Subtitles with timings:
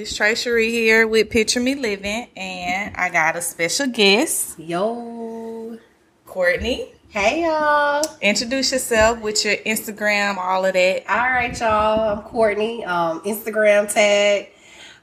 [0.00, 5.78] It's Cherie here with Picture Me Living, and I got a special guest, Yo.
[6.24, 6.94] Courtney.
[7.10, 8.02] Hey, y'all.
[8.22, 11.04] Introduce yourself with your Instagram, all of that.
[11.06, 12.16] All right, y'all.
[12.16, 12.82] I'm Courtney.
[12.82, 14.48] Um, Instagram tag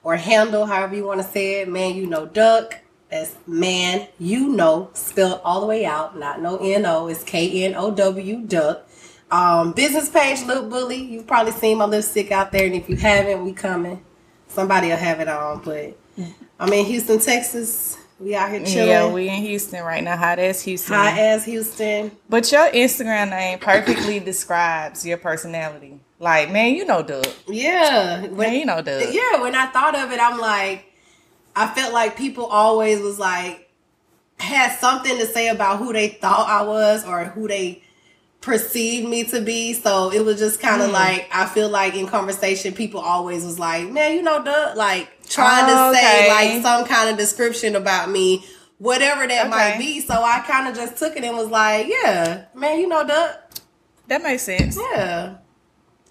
[0.04, 1.70] or handle, however you want to say it.
[1.70, 2.80] Man, you know, duck.
[3.12, 7.06] That's man, you know, spelled all the way out, not no N O.
[7.06, 8.90] It's K N O W, duck.
[9.30, 10.98] Um, business page, Lip Bully.
[10.98, 14.04] You've probably seen my lipstick out there, and if you haven't, we coming.
[14.58, 15.96] Somebody will have it on, but
[16.60, 17.96] I'm in Houston, Texas.
[18.20, 18.88] We out here chilling.
[18.90, 20.18] Yeah, we in Houston right now.
[20.18, 20.96] Hot as Houston.
[20.96, 22.10] Hot as Houston.
[22.28, 26.00] But your Instagram name perfectly describes your personality.
[26.18, 27.28] Like, man, you know duck.
[27.48, 28.26] Yeah.
[28.32, 29.14] Man, you know duck.
[29.14, 30.92] yeah, when I thought of it, I'm like,
[31.56, 33.70] I felt like people always was like,
[34.40, 37.84] had something to say about who they thought I was or who they
[38.42, 39.74] perceived me to be.
[39.74, 40.94] So it was just kind of Hmm.
[40.94, 45.10] like, I feel like in conversation, people always was like, man, you know, duh, like
[45.28, 46.54] trying Oh, to say okay.
[46.56, 48.46] like some kind of description about me.
[48.80, 50.02] Whatever that might be.
[50.02, 53.34] So I kind of just took it and was like, yeah, man, you know, duh.
[54.08, 54.78] That makes sense.
[54.80, 55.38] Yeah.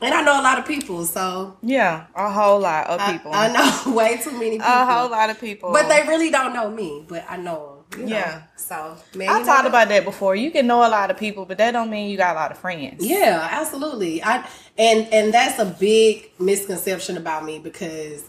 [0.03, 3.31] And I know a lot of people, so Yeah, a whole lot of I- people.
[3.33, 3.49] I,
[3.87, 4.67] know way too many people.
[4.67, 5.73] a whole lot of people.
[5.73, 7.76] But they really don't know me, but I know them.
[7.97, 8.11] You know.
[8.11, 8.43] Yeah.
[8.57, 10.35] So man, I talked about that before.
[10.35, 12.51] You can know a lot of people, but that don't mean you got a lot
[12.51, 13.05] of friends.
[13.05, 14.23] Yeah, absolutely.
[14.23, 18.25] I and and that's a big misconception about me because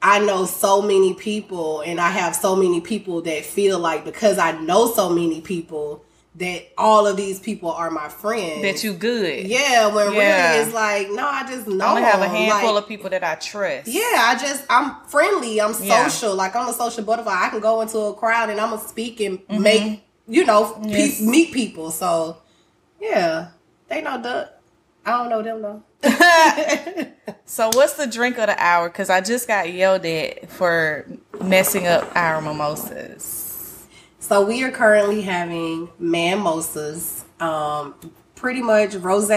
[0.00, 4.38] I know so many people and I have so many people that feel like because
[4.38, 6.04] I know so many people
[6.38, 8.62] that all of these people are my friends.
[8.62, 9.46] That you good.
[9.46, 10.50] Yeah, when Yeah.
[10.52, 11.84] really it's like, no, I just know.
[11.84, 13.88] I only have a handful Like, of people that I trust.
[13.88, 15.60] Yeah, I just I'm friendly.
[15.60, 16.08] I'm Yeah.
[16.08, 16.34] social.
[16.34, 17.32] Like I'm a social butterfly.
[17.34, 21.08] I can go into a crowd and I'm gonna speak and make you know pe-
[21.08, 21.30] Mm-hmm.
[21.30, 21.90] Meet people.
[21.90, 22.36] So
[23.00, 23.48] yeah,
[23.88, 24.50] they know Duck.
[25.06, 25.82] I don't know them though.
[27.50, 28.90] So what's the drink of the hour?
[28.90, 31.06] Because I just got yelled at for
[31.40, 33.47] messing up our mimosas.
[34.18, 37.24] So we are currently having mimosas.
[37.40, 37.94] Um,
[38.34, 39.30] pretty much rose,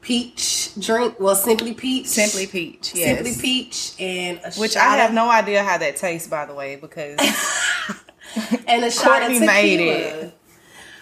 [0.00, 1.18] peach drink.
[1.18, 2.06] Well, simply peach.
[2.06, 2.94] Simply peach.
[2.94, 3.16] Yes.
[3.24, 6.54] Simply peach and a Which I have of- no idea how that tastes, by the
[6.54, 7.18] way, because
[8.66, 9.46] and a shot of Courtney tequila.
[9.46, 10.34] made it.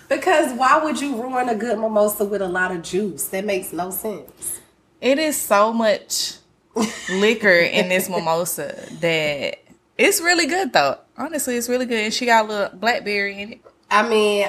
[0.09, 3.27] Because why would you ruin a good mimosa with a lot of juice?
[3.29, 4.61] That makes no sense.
[5.01, 6.37] it is so much
[7.11, 9.59] liquor in this mimosa that
[9.99, 10.99] it's really good though.
[11.19, 11.99] Honestly, it's really good.
[12.05, 13.61] And she got a little blackberry in it.
[13.91, 14.49] I mean,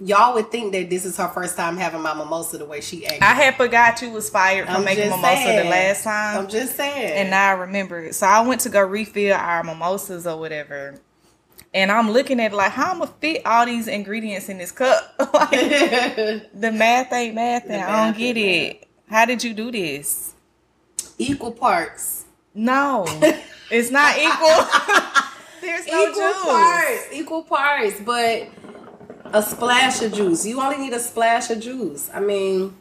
[0.00, 3.06] y'all would think that this is her first time having my mimosa the way she
[3.06, 3.22] acted.
[3.22, 5.64] I had forgot you was fired from I'm making mimosa saying.
[5.64, 6.38] the last time.
[6.38, 7.12] I'm just saying.
[7.12, 8.14] and now I remember it.
[8.14, 11.00] So I went to go refill our mimosas or whatever.
[11.74, 14.72] And I'm looking at it like, how I'm gonna fit all these ingredients in this
[14.72, 15.14] cup?
[15.18, 15.50] like,
[16.54, 18.88] the math ain't math, and I math don't get it.
[19.10, 20.32] How did you do this?
[21.18, 22.24] equal parts.
[22.54, 23.04] No,
[23.70, 24.66] it's not equal.
[25.66, 26.42] There's no equal juice.
[26.44, 27.08] parts.
[27.12, 28.48] Equal parts, but
[29.32, 30.46] a splash of juice.
[30.46, 32.08] You only need a splash of juice.
[32.14, 32.74] I mean,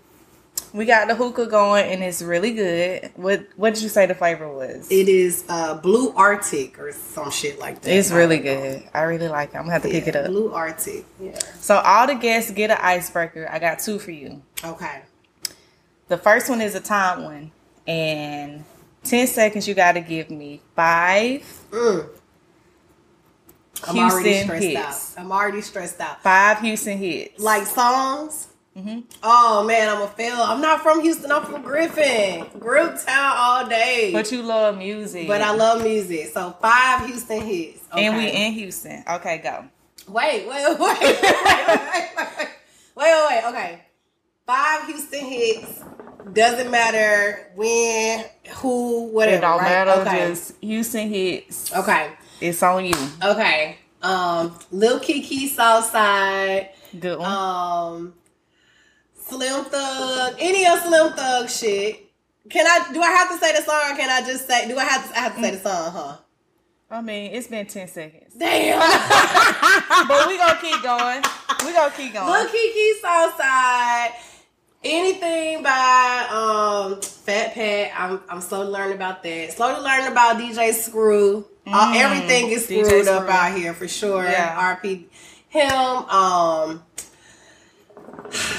[0.74, 3.10] We got the hookah going, and it's really good.
[3.16, 4.90] What What did you say the flavor was?
[4.92, 7.92] it is uh, blue Arctic or some shit like that.
[7.92, 8.84] it's really good.
[8.94, 9.56] I really like it.
[9.56, 10.28] I'm gonna have to pick it up.
[10.28, 11.06] Blue Arctic.
[11.20, 11.38] Yeah.
[11.60, 13.48] So all the guests get an icebreaker.
[13.52, 14.42] I got two for you.
[14.64, 15.02] Okay.
[16.08, 17.52] The first one is a time one,
[17.88, 18.64] and
[19.04, 19.68] ten seconds.
[19.68, 21.42] You got to give me five
[21.72, 22.08] Mm.
[23.88, 25.18] I'm already Houston stressed hits.
[25.18, 25.22] out.
[25.24, 26.22] I'm already stressed out.
[26.24, 27.40] Five Houston hits.
[27.40, 28.48] Like songs.
[28.78, 29.00] Mm-hmm.
[29.24, 30.36] Oh man, I'm a fail.
[30.38, 31.32] I'm not from Houston.
[31.32, 34.10] I'm from Griffin, Grip Town all day.
[34.12, 35.28] but you love music.
[35.30, 36.28] But I love music.
[36.34, 37.82] So five Houston hits.
[37.94, 38.06] Okay.
[38.06, 39.04] And we in Houston.
[39.10, 39.64] Okay, go.
[40.10, 42.48] Wait, wait, wait, wait, wait, wait, wait, wait,
[42.98, 43.44] wait, wait.
[43.46, 43.82] Okay,
[44.46, 45.82] five Houston hits.
[46.34, 48.26] Doesn't matter when,
[48.56, 49.38] who, whatever.
[49.38, 49.86] It don't right?
[49.86, 50.02] matter.
[50.02, 50.28] Okay.
[50.28, 51.74] Just Houston hits.
[51.74, 52.12] okay.
[52.42, 52.96] It's on you.
[53.24, 53.78] Okay.
[54.02, 56.70] Um, Lil Keke Southside.
[57.00, 57.32] Good one.
[57.32, 58.14] Um,
[59.16, 60.36] Slim Thug.
[60.40, 62.02] Any of Slim Thug shit.
[62.50, 62.94] Can I?
[62.94, 63.82] Do I have to say the song?
[63.92, 64.68] Or can I just say?
[64.68, 65.18] Do I have to?
[65.18, 65.92] I have to say the song?
[65.92, 66.18] Huh?
[66.92, 68.78] I mean, it's been ten seconds, Damn.
[70.08, 71.24] but we gonna keep going.
[71.66, 72.28] We gonna keep going.
[72.28, 74.12] Lil Keke Southside.
[74.84, 77.92] Anything by um Fat Pat.
[77.98, 79.54] I'm I'm slowly learning about that.
[79.54, 81.48] Slowly learning about DJ Screw.
[81.68, 84.24] Uh, Mm, everything is DJ screwed up out here for sure.
[84.24, 84.76] Yeah.
[84.84, 85.06] RP
[85.50, 85.72] him.
[85.72, 86.84] Um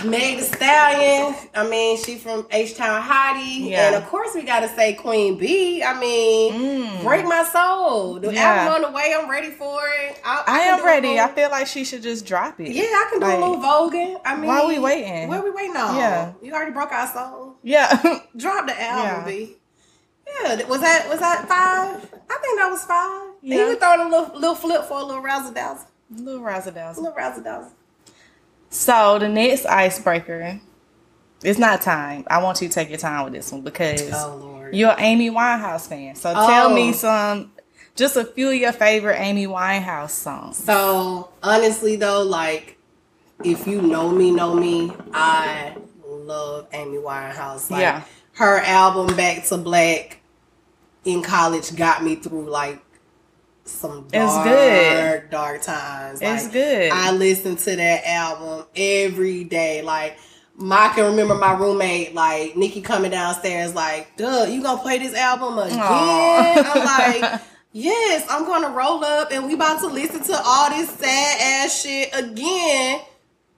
[0.04, 1.34] Meg the Stallion.
[1.54, 3.86] I mean, she from H Town Hottie, Yeah.
[3.88, 5.82] and of course we gotta say Queen B.
[5.82, 7.02] I mean, Mm.
[7.02, 8.14] break my soul.
[8.20, 8.42] The Yeah.
[8.68, 9.14] album on the way.
[9.16, 10.20] I'm ready for it.
[10.24, 11.18] I, I can am ready.
[11.20, 12.70] I feel like she should just drop it.
[12.70, 14.20] yeah, I can do Like, a little voguing.
[14.24, 15.28] I mean, why we waiting?
[15.28, 15.96] What we waiting on?
[15.96, 16.32] Yeah.
[16.42, 17.56] you already broke our soul.
[17.62, 17.88] Yeah.
[18.36, 19.24] Drop the album, Yeah.
[19.26, 19.56] B.
[20.26, 22.02] Yeah, was that was that five?
[22.30, 23.22] I think that was five.
[23.42, 23.68] He Yeah.
[23.68, 27.02] was throwing a little little flip for a little razzle dazzle, Little razzle a dazzle.
[27.04, 27.72] little razzle dazzle.
[28.70, 30.60] So the next icebreaker,
[31.42, 32.24] it's not time.
[32.28, 34.74] I want you to take your time with this one because Oh Lord.
[34.74, 36.14] you're an Amy Winehouse fan.
[36.16, 36.74] So tell Oh.
[36.74, 37.52] me some,
[37.94, 40.56] just a few of your favorite Amy Winehouse songs.
[40.58, 42.76] So honestly though, like
[43.44, 47.70] if you know me, know me, I love Amy Winehouse.
[47.70, 48.02] Like Yeah.
[48.36, 50.20] Her album Back to Black
[51.04, 52.82] in college got me through like
[53.64, 55.30] some It's dark, good.
[55.30, 56.20] dark times.
[56.22, 56.92] It's good.
[56.92, 59.82] I listen to that album every day.
[59.82, 60.18] Like
[60.60, 65.14] I can remember my roommate, like Nikki coming downstairs, like, "Duh, you gonna play this
[65.14, 66.72] album again?" Aw.
[66.74, 67.40] I'm like,
[67.72, 71.82] "Yes, I'm gonna roll up, and we about to listen to all this sad ass
[71.82, 73.00] shit again,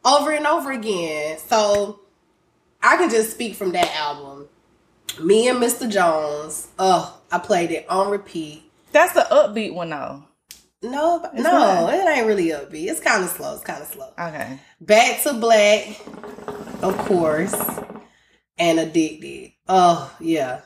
[0.04, 2.00] over and over again." So
[2.82, 4.37] I can just speak from that album.
[5.20, 5.88] Me and Mr.
[5.90, 6.68] Jones.
[6.78, 8.62] Oh, I played it on repeat.
[8.92, 10.24] That's the upbeat one though.
[10.82, 11.92] No, It's no, not.
[11.94, 12.88] it ain't really upbeat.
[12.88, 13.54] It's kind of slow.
[13.54, 14.10] It's kind of slow.
[14.18, 14.58] Okay.
[14.80, 16.00] Back to Black,
[16.82, 17.54] of course,
[18.58, 19.52] and Addicted.
[19.68, 20.60] Oh yeah,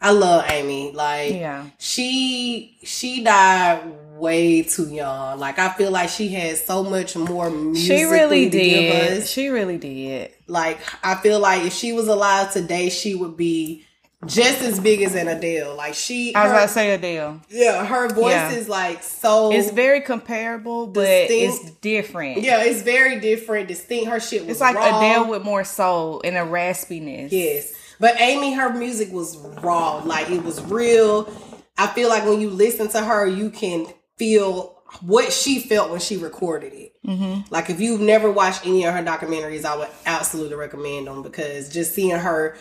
[0.00, 0.92] I love Amy.
[0.92, 1.66] Like Yeah.
[1.78, 3.82] she she died
[4.16, 5.38] way too young.
[5.40, 7.98] Like I feel like she had so much more music.
[7.98, 9.22] She really to give did.
[9.22, 9.28] us.
[9.30, 10.30] She really did.
[10.46, 13.84] Like I feel like if she was alive today, she would be
[14.26, 15.76] just as big as an Adele.
[15.76, 17.40] Like she, I was her- about to say Adele.
[17.48, 18.50] yeah, her voice Yeah.
[18.52, 19.52] is like so.
[19.52, 21.64] It's very comparable, but Distinct.
[21.64, 22.42] it's different.
[22.42, 24.10] yeah, it's very different, distinct.
[24.10, 24.98] Her shit was It's like raw.
[24.98, 27.30] Adele with more soul and a raspiness.
[27.30, 27.72] Yes.
[28.00, 30.02] But Amy, her music was raw.
[30.04, 31.32] Like it was real.
[31.76, 33.86] I feel like when you listen to her, you can
[34.16, 36.92] feel what she felt when she recorded it.
[37.06, 37.52] Mm-hmm.
[37.52, 41.68] Like if you've never watched any of her documentaries, I would absolutely recommend them because
[41.68, 42.56] just seeing her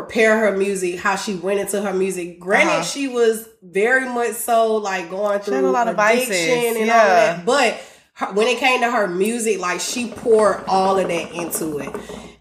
[0.00, 2.40] prepare her music, how she went into her music.
[2.40, 2.82] Granted, Uh-huh.
[2.82, 6.98] she was very much so like going through a lot of addiction vices, and yeah.
[7.00, 7.46] all that.
[7.46, 7.80] But
[8.14, 11.88] her, when it came to her music, like she poured all of that into it.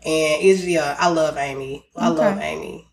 [0.05, 1.85] And it's yeah, I love Amy.
[1.95, 2.17] I Okay.
[2.21, 2.87] love Amy.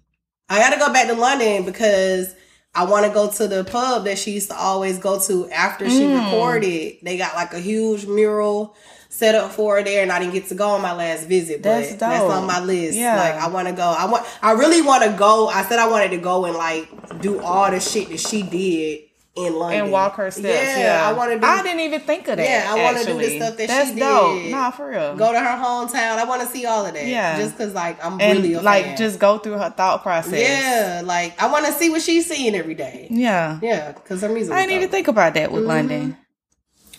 [0.49, 2.35] I gotta go back to London because
[2.75, 5.89] I want to go to the pub that she used to always go to after
[5.89, 6.25] she Mm.
[6.25, 6.97] recorded.
[7.03, 8.75] They got like a huge mural
[9.21, 11.63] set up for her there, and I didn't get to go on my last visit.
[11.63, 12.97] But That's that's, on my list.
[12.99, 13.17] Yeah.
[13.17, 13.85] Like I want to go.
[13.87, 14.27] I want.
[14.43, 15.49] I really want to go.
[15.49, 19.01] I said I wanted to go and like do all the shit that she did
[19.37, 20.77] in London And walk her steps.
[20.77, 21.47] Yeah, I want to do.
[21.47, 22.49] I didn't even think of that.
[22.49, 24.43] Yeah, I wanna do the stuff that That's she dope.
[24.43, 24.51] did.
[24.51, 25.15] Nah, for real.
[25.17, 26.19] go to her hometown.
[26.19, 27.07] I want to see all of that.
[27.07, 27.39] Yeah.
[27.39, 28.97] just because like I'm and really like fan.
[28.97, 30.41] just go through her thought process.
[30.41, 33.07] yeah, like I want to see what she's seeing every day.
[33.09, 33.61] Yeah.
[33.63, 34.53] Yeah, because her music.
[34.53, 35.69] I didn't even think about that with Mhm.
[35.69, 36.17] London.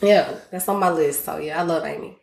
[0.01, 1.25] Yeah, that's on my list.
[1.25, 2.17] So yeah, I love Amy.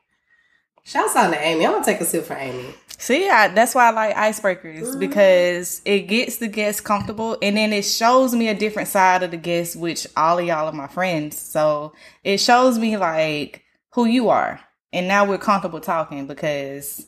[0.85, 1.67] Shouts out to Amy.
[1.67, 2.75] I'm gonna take a sip for Amy.
[2.97, 4.99] See, I, that's why I like icebreakers Mm-hmm.
[4.99, 9.31] because it gets the guests comfortable and then it shows me a different side of
[9.31, 11.39] the guests, which all of y'all are my friends.
[11.39, 11.93] So
[12.25, 14.61] it shows me like who you are.
[14.93, 17.07] And now we're comfortable talking because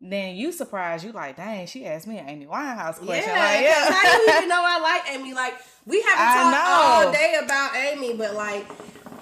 [0.00, 3.28] then you surprised you like, dang, she asked me an Amy Winehouse question.
[3.28, 3.90] Yeah, like, yeah.
[3.92, 5.32] how do you even know I like Amy?
[5.34, 5.54] Like
[5.86, 7.06] we haven't I talked know.
[7.06, 8.66] all day about Amy, but like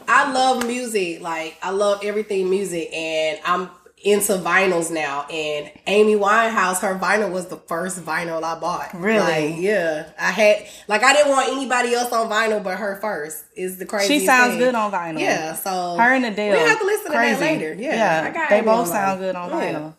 [0.08, 1.20] I love music.
[1.20, 3.70] Like I love everything music, and I'm
[4.04, 5.22] into vinyls now.
[5.26, 8.94] And Amy Winehouse, her vinyl was the first vinyl I bought.
[8.94, 9.18] Really?
[9.52, 13.44] Like, yeah, I had like I didn't want anybody else on vinyl but her first.
[13.56, 14.20] Is the crazy.
[14.20, 15.20] She sounds good on vinyl.
[15.20, 16.52] Yeah, so Her and Adele.
[16.52, 17.34] We have to listen crazy.
[17.34, 17.74] to that later.
[17.74, 19.56] Yeah, got they both sound good on Yeah.
[19.72, 19.94] vinyl.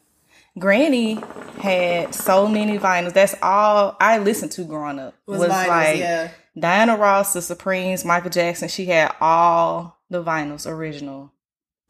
[0.57, 1.19] Granny
[1.61, 3.13] had so many vinyls.
[3.13, 5.13] That's all I listened to growing up.
[5.25, 6.31] Was Was, vinyls, like yeah.
[6.57, 8.67] Diana Ross, the Supremes, Michael Jackson.
[8.67, 11.31] She had all the vinyls original,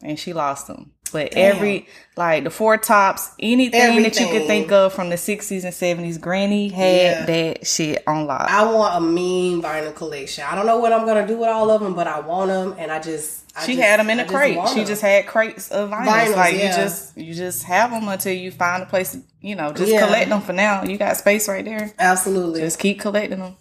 [0.03, 0.93] and she lost them.
[1.11, 1.55] But Damn.
[1.55, 4.27] every like the four tops, anything that you Everything.
[4.31, 7.25] could think of from the sixties and seventies, Granny had Yeah.
[7.25, 8.47] that shit on lock.
[8.47, 10.43] I want a mean vinyl collection.
[10.47, 12.75] I don't know what I'm gonna do with all of them, but I want them,
[12.77, 14.55] and I just I she just- had them in I a just crate.
[14.57, 14.85] want She 'em.
[14.85, 16.05] just had crates of vinyls.
[16.05, 16.69] Vinyls, like yeah.
[16.69, 19.13] you just you just have them until you find a place.
[19.13, 20.05] To, you know, just Yeah.
[20.05, 20.83] collect them for now.
[20.83, 21.91] You got space right there.
[21.97, 23.55] absolutely, Just keep collecting them.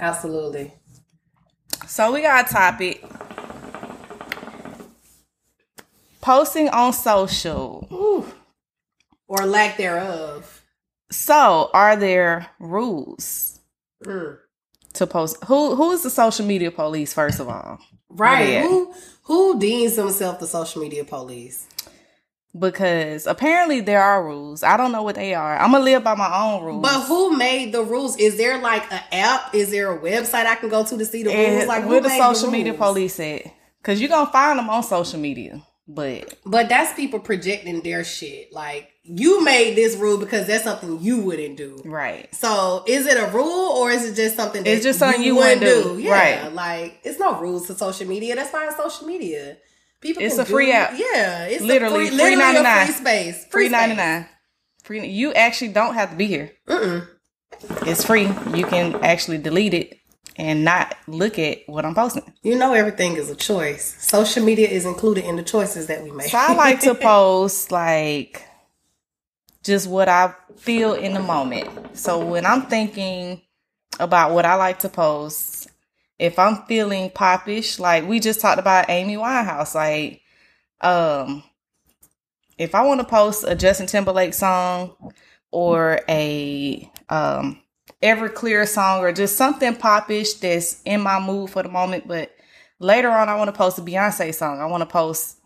[0.00, 0.72] absolutely.
[1.86, 3.04] So we got a topic.
[6.28, 7.88] Posting on social.
[7.90, 8.26] Ooh.
[9.28, 10.62] Or lack thereof.
[11.10, 13.60] So, are there rules
[14.04, 14.36] Mm.
[14.92, 15.42] to post?
[15.46, 17.14] Who who is the social media police?
[17.14, 17.78] First of all,
[18.10, 18.60] Right?
[18.62, 18.92] Who
[19.22, 21.66] who deems himself the social media police?
[22.58, 24.62] because apparently there are rules.
[24.62, 25.56] I don't know what they are.
[25.58, 26.82] I'm gonna live by my own rules.
[26.82, 28.16] But who made the rules?
[28.18, 29.54] Is there like an app?
[29.54, 31.68] Is there a website I can go to to see the And rules?
[31.68, 33.44] Like who where the social media police at?
[33.80, 35.62] Because you're gonna find them on social media.
[35.90, 38.52] But But that's people projecting their shit.
[38.52, 41.80] Like you made this rule because that's something you wouldn't do.
[41.86, 42.32] right.
[42.34, 45.34] So is it a rule or is it just something that It's just something you
[45.34, 45.98] wouldn't wouldn't do.
[46.02, 46.12] Yeah,
[46.44, 46.52] Right.
[46.52, 48.34] like it's no rules to social media.
[48.36, 49.56] That's why it's social media.
[50.02, 50.92] People, It's can a free do- app.
[50.96, 52.86] Yeah, it's Literally, a free, free literally a 99.
[52.86, 53.44] free space.
[53.50, 53.72] Free space.
[53.72, 54.26] ninety nine.
[54.84, 56.52] Free you actually don't have to be here.
[56.68, 57.08] Mm-mm.
[57.86, 58.28] It's free.
[58.54, 59.98] You can actually delete it
[60.38, 62.32] and not look at what I'm posting.
[62.42, 63.96] You know everything is a choice.
[63.98, 66.28] Social media is included in the choices that we make.
[66.28, 68.44] So I like to post like
[69.64, 71.98] just what I feel in the moment.
[71.98, 73.42] So when I'm thinking
[73.98, 75.68] about what I like to post,
[76.20, 80.22] if I'm feeling popish, like we just talked about Amy Winehouse, like
[80.80, 81.42] um
[82.56, 84.94] if I want to post a Justin Timberlake song
[85.50, 87.60] or a um
[88.02, 92.30] Everclear song or just something popish that's in my mood for the moment, but
[92.78, 94.60] later on I want to post a Beyonce song.
[94.60, 95.36] I want to post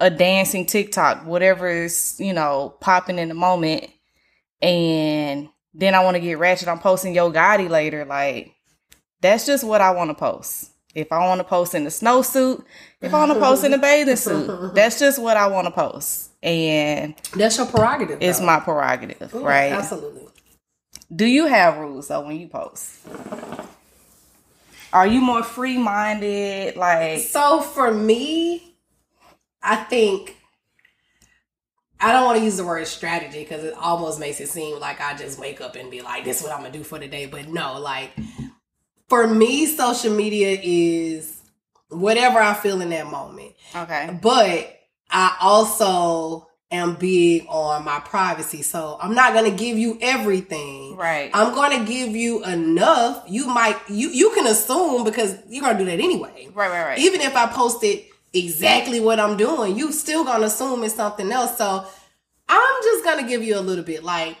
[0.00, 3.90] a dancing TikTok, whatever is, you know, popping in the moment.
[4.60, 6.68] And then I want to get ratchet.
[6.68, 8.04] I'm posting Yo Gotti later.
[8.04, 8.52] Like,
[9.20, 10.70] that's just what I want to post.
[10.94, 12.64] If I want to post in a snowsuit,
[13.00, 15.70] if I want to post in a bathing suit, that's just what I want to
[15.70, 16.30] post.
[16.42, 18.18] And That's your prerogative.
[18.20, 18.46] it's though.
[18.46, 19.72] my prerogative, Ooh, right?
[19.72, 20.26] Absolutely.
[21.14, 22.98] Do you have rules though when you post?
[24.92, 26.76] Are you more free minded?
[26.76, 28.76] Like, So for me,
[29.62, 30.36] I think
[32.00, 35.00] I don't want to use the word strategy because it almost makes it seem like
[35.00, 37.06] I just wake up and be like, "This is what I'm gonna do for the
[37.08, 38.10] day." But no, like
[39.08, 41.40] for me, social media is
[41.88, 43.52] whatever I feel in that moment.
[43.76, 49.98] okay, But I also am big on my privacy, so I'm not gonna give you
[50.00, 50.96] everything.
[50.96, 51.30] right?
[51.34, 53.24] I'm going to give you enough.
[53.28, 56.48] You might you you can assume because you're going to do that anyway.
[56.54, 56.98] right, right, right.
[56.98, 61.30] Even if I posted exactly what I'm doing, you still going to assume it's something
[61.30, 61.56] else.
[61.58, 61.86] So
[62.48, 64.02] I'm just going to give you a little bit.
[64.02, 64.36] Like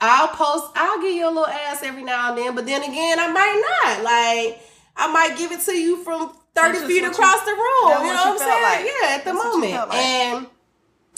[0.00, 3.18] I'll post, I'll give you a little ass every now and then, but then again,
[3.18, 4.04] I might not.
[4.04, 4.60] Like
[4.96, 7.90] I might give it to you from 30 feet across the room.
[7.90, 8.62] You know you what I'm saying?
[8.62, 8.84] like.
[8.84, 9.72] Yeah, at the That's moment.
[9.72, 9.94] like.
[9.94, 10.46] And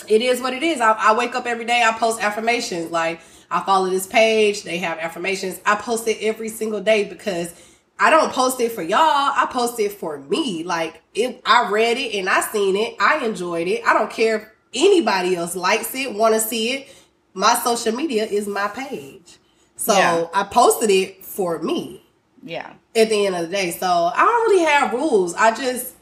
[0.07, 0.81] it is what it is.
[0.81, 1.83] I, I wake up every day.
[1.83, 2.90] I post affirmations.
[2.90, 4.62] Like I follow this page.
[4.62, 5.61] They have affirmations.
[5.67, 7.52] I post it every single day because
[7.99, 9.00] I don't post it for y'all.
[9.00, 10.62] I post it for me.
[10.62, 13.85] Like if I read it and I seen it, I enjoyed it.
[13.85, 16.95] I don't care if anybody else likes it, want to see it.
[17.35, 19.38] My social media is my page.
[19.76, 20.26] So Yeah.
[20.35, 22.05] I posted it for me
[22.43, 23.71] yeah, at the end of the day.
[23.71, 25.35] So I don't really have rules.
[25.35, 25.95] I just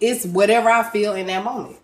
[0.00, 1.78] it's whatever I feel in that moment.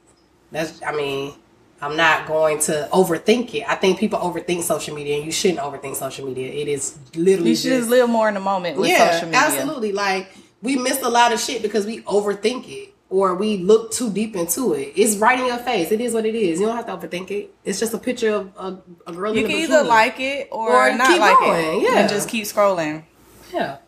[0.52, 1.34] That's I mean,
[1.80, 3.64] I'm not going to overthink it.
[3.68, 6.50] I think people overthink social media and you shouldn't overthink social media.
[6.52, 9.40] It is literally you should just live more in the moment with yeah, social media.
[9.40, 9.92] absolutely.
[9.92, 10.28] Like
[10.60, 14.34] we miss a lot of shit because we overthink it or we look too deep
[14.34, 14.92] into it.
[14.96, 15.92] It's right in your face.
[15.92, 16.60] It is what it is.
[16.60, 17.54] You don't have to overthink it.
[17.64, 19.34] It's just a picture of a, a girl.
[19.34, 22.00] You can either like it or, Or not like going, it, yeah.
[22.00, 23.04] and just keep scrolling.
[23.52, 23.78] Yeah.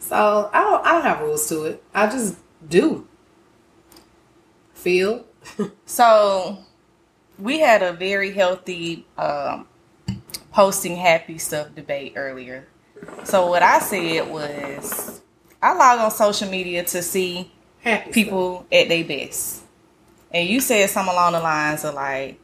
[0.00, 1.82] So I don't I don't have rules to it.
[1.94, 2.36] I just
[2.68, 3.06] do.
[4.74, 5.24] Feel.
[5.86, 6.58] So
[7.40, 9.66] we had a very healthy um,
[10.52, 12.66] posting happy stuff debate earlier.
[13.24, 15.22] So what I said was,
[15.62, 19.62] I log on social media to see Happy people at their best,
[20.30, 22.38] and you said something along the lines of like,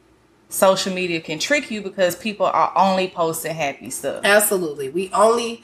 [0.49, 4.21] social media can trick you because people are only posting happy stuff.
[4.23, 4.89] Absolutely.
[4.89, 5.63] We only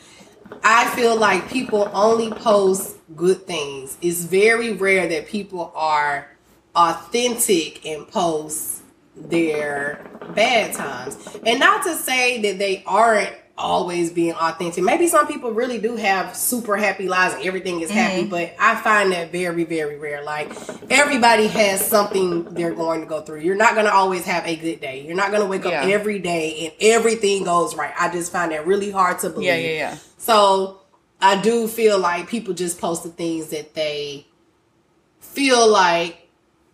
[0.63, 3.97] I feel like people only post good things.
[4.01, 6.29] It's very rare that people are
[6.75, 8.73] authentic and post
[9.15, 10.05] their
[10.36, 11.17] bad times.
[11.46, 14.84] And not to say that they aren't always being authentic.
[14.84, 18.29] Maybe some people really do have super happy lives and everything is happy, mm-hmm.
[18.29, 20.24] but I find that very, very rare.
[20.24, 20.51] Like
[20.89, 23.41] everybody has something they're going to go through.
[23.41, 25.05] You're not going to always have a good day.
[25.05, 25.82] You're not going to wake Yeah.
[25.82, 27.93] up every day and everything goes right.
[28.00, 29.48] I just find that really hard to believe.
[29.48, 29.98] Yeah, yeah, yeah.
[30.17, 30.82] So
[31.22, 34.25] I do feel like people just post the things that they
[35.20, 36.27] feel like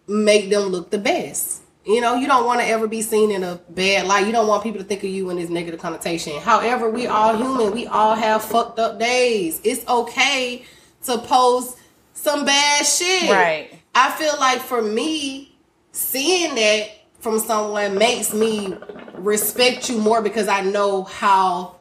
[0.07, 1.58] make them look the best.
[1.89, 4.27] You know, you don't want to ever be seen in a bad light.
[4.27, 6.39] You don't want people to think of you in this negative connotation.
[6.39, 7.73] However, we all human.
[7.73, 9.59] We all have fucked up days.
[9.63, 10.65] It's okay
[11.05, 11.79] to post
[12.13, 13.31] some bad shit.
[13.31, 13.71] Right.
[13.95, 15.57] I feel like for me,
[15.91, 16.89] seeing that
[17.21, 18.75] from someone makes me
[19.15, 21.79] respect you more because I know how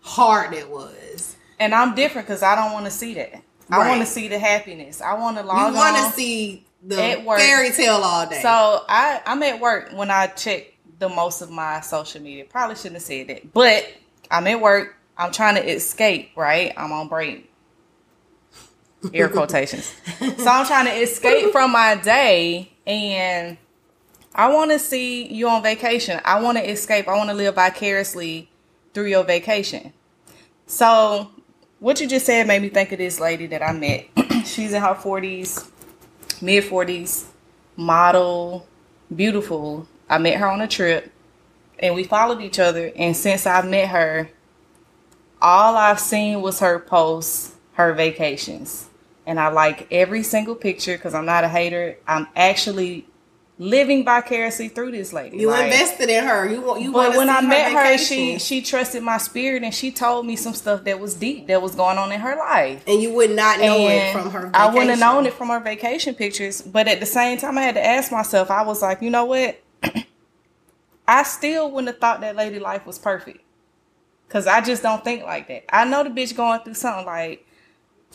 [0.00, 1.36] hard it was.
[1.58, 3.42] And I'm different because I don't want to see that.
[3.70, 5.02] I want to see the happiness.
[5.02, 7.38] I want to You log want to see the At work.
[7.38, 8.40] fairy tale all day.
[8.42, 8.48] So
[8.88, 12.44] I I'm at work when I check the most of my social media.
[12.44, 13.86] Probably shouldn't have said that, but
[14.30, 14.96] I'm at work.
[15.18, 16.30] I'm trying to escape.
[16.36, 17.50] Right, I'm on break.
[19.12, 19.94] Air quotations.
[20.18, 23.56] so I'm trying to escape from my day, and
[24.34, 26.20] I want to see you on vacation.
[26.24, 27.06] I want to escape.
[27.08, 28.50] I want to live vicariously
[28.94, 29.92] through your vacation.
[30.66, 31.30] So
[31.78, 34.06] what you just said made me think of this lady that I met.
[34.46, 35.70] She's in her 40s,
[36.42, 37.26] mid 40s,
[37.76, 38.66] model,
[39.14, 39.86] beautiful.
[40.08, 41.10] I met her on a trip
[41.78, 42.92] and we followed each other.
[42.96, 44.30] And since I met her,
[45.40, 48.88] all I've seen was her posts, her vacations.
[49.26, 51.98] And I like every single picture because I'm not a hater.
[52.06, 53.06] I'm actually
[53.58, 55.38] living vicariously through this lady.
[55.38, 56.48] you Like, invested in her.
[56.48, 58.38] You want you but when I met her, vacation.
[58.38, 61.62] she she trusted my spirit and she told me some stuff that was deep that
[61.62, 62.82] was going on in her life.
[62.86, 64.50] and you would not know it from her.
[64.54, 66.62] I wouldn't have known it from her vacation pictures.
[66.62, 68.50] But at the same time, I had to ask myself.
[68.50, 69.60] I was like, you know what?
[71.08, 73.40] I still wouldn't have thought that lady life was perfect.
[74.28, 75.64] Cause I just don't think like that.
[75.74, 77.46] I know the bitch going through something like,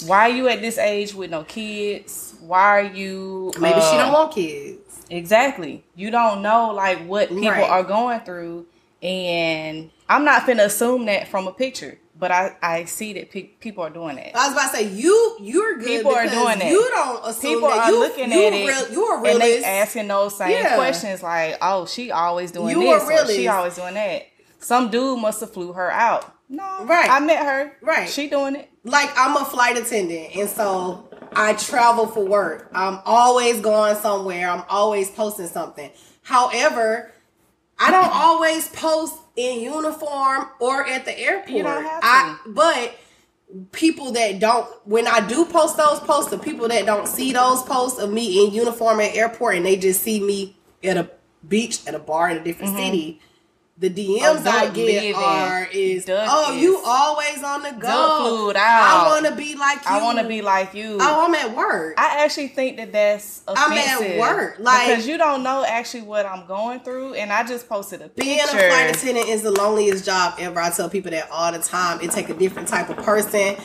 [0.05, 2.35] why are you at this age with no kids?
[2.41, 3.53] Why are you?
[3.59, 4.90] Maybe she don't um, want kids.
[5.11, 5.83] Exactly.
[5.95, 7.69] You don't know like what people Right.
[7.69, 8.65] are going through,
[9.03, 11.97] and I'm not gonna assume that from a picture.
[12.17, 14.35] But I I see that pe- people are doing that.
[14.37, 15.87] I was about to say you you're good.
[15.87, 16.69] People are doing that.
[16.69, 19.41] You don't assume People that are you, looking you at it, Real, you a and
[19.41, 20.75] they asking those same Yeah.
[20.75, 24.27] questions like, "Oh, she always doing You this, she always doing that."
[24.59, 26.31] Some dude must have flew her out.
[26.47, 27.09] No, Right.
[27.09, 27.71] I met her.
[27.81, 28.07] Right.
[28.07, 28.69] she doing it.
[28.83, 32.69] Like I'm a flight attendant, and so I travel for work.
[32.73, 34.49] I'm always going somewhere.
[34.49, 35.91] I'm always posting something.
[36.23, 37.11] However,
[37.79, 41.49] I don't always post in uniform or at the airport.
[41.49, 42.07] You don't have to.
[42.07, 42.95] I, but
[43.71, 47.63] people that don't, when I do post those posts, the people that don't see those
[47.63, 51.09] posts of me in uniform at airport, and they just see me at a
[51.47, 52.85] beach, at a bar in a different mm-hmm.
[52.85, 53.21] city.
[53.77, 58.51] The DMs I get are is Duck oh is- you always on the go.
[58.53, 59.89] Duck I want to be like you.
[59.91, 60.97] I want to be like you.
[61.01, 61.95] Oh, I'm at work.
[61.97, 66.03] I actually think that that's offensive I'm at work, like- because you don't know actually
[66.03, 68.57] what I'm going through, and I just posted a Being picture.
[68.57, 70.59] a flight attendant is the loneliest job ever.
[70.59, 72.01] I tell people that all the time.
[72.01, 73.55] It take a different type of person.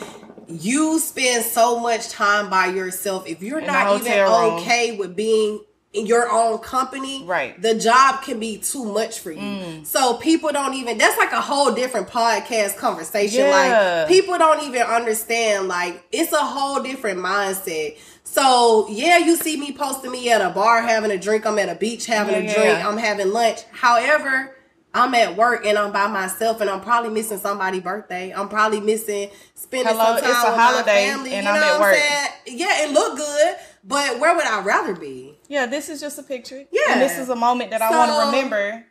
[0.47, 3.27] You spend so much time by yourself.
[3.27, 4.31] If you're In not even room.
[4.31, 5.59] okay with being in
[5.93, 7.57] your own company, Right.
[7.57, 7.61] Mm.
[7.61, 9.83] The job can be too much for you.
[9.85, 10.97] So people don't even.
[10.97, 13.39] That's like a whole different podcast conversation.
[13.45, 14.01] Yeah.
[14.01, 15.67] Like people don't even understand.
[15.67, 17.97] Like it's a whole different mindset.
[18.23, 21.45] So yeah, you see me posting me at a bar having a drink.
[21.45, 22.77] I'm at a beach having Yeah, a drink.
[22.79, 22.87] yeah.
[22.87, 23.63] I'm having lunch.
[23.71, 24.53] However,
[24.93, 28.33] I'm at work and I'm by myself and I'm probably missing somebody's birthday.
[28.33, 31.33] I'm probably missing spending Hello, some time it's a with holiday my family.
[31.33, 31.95] and you I'm know at what work.
[31.95, 32.57] I'm saying?
[32.59, 33.55] Yeah, it look good,
[33.87, 35.39] but where would I rather be?
[35.47, 36.65] Yeah, this is just a picture.
[36.71, 36.81] Yeah.
[36.93, 38.85] and this is a moment that I want to remember.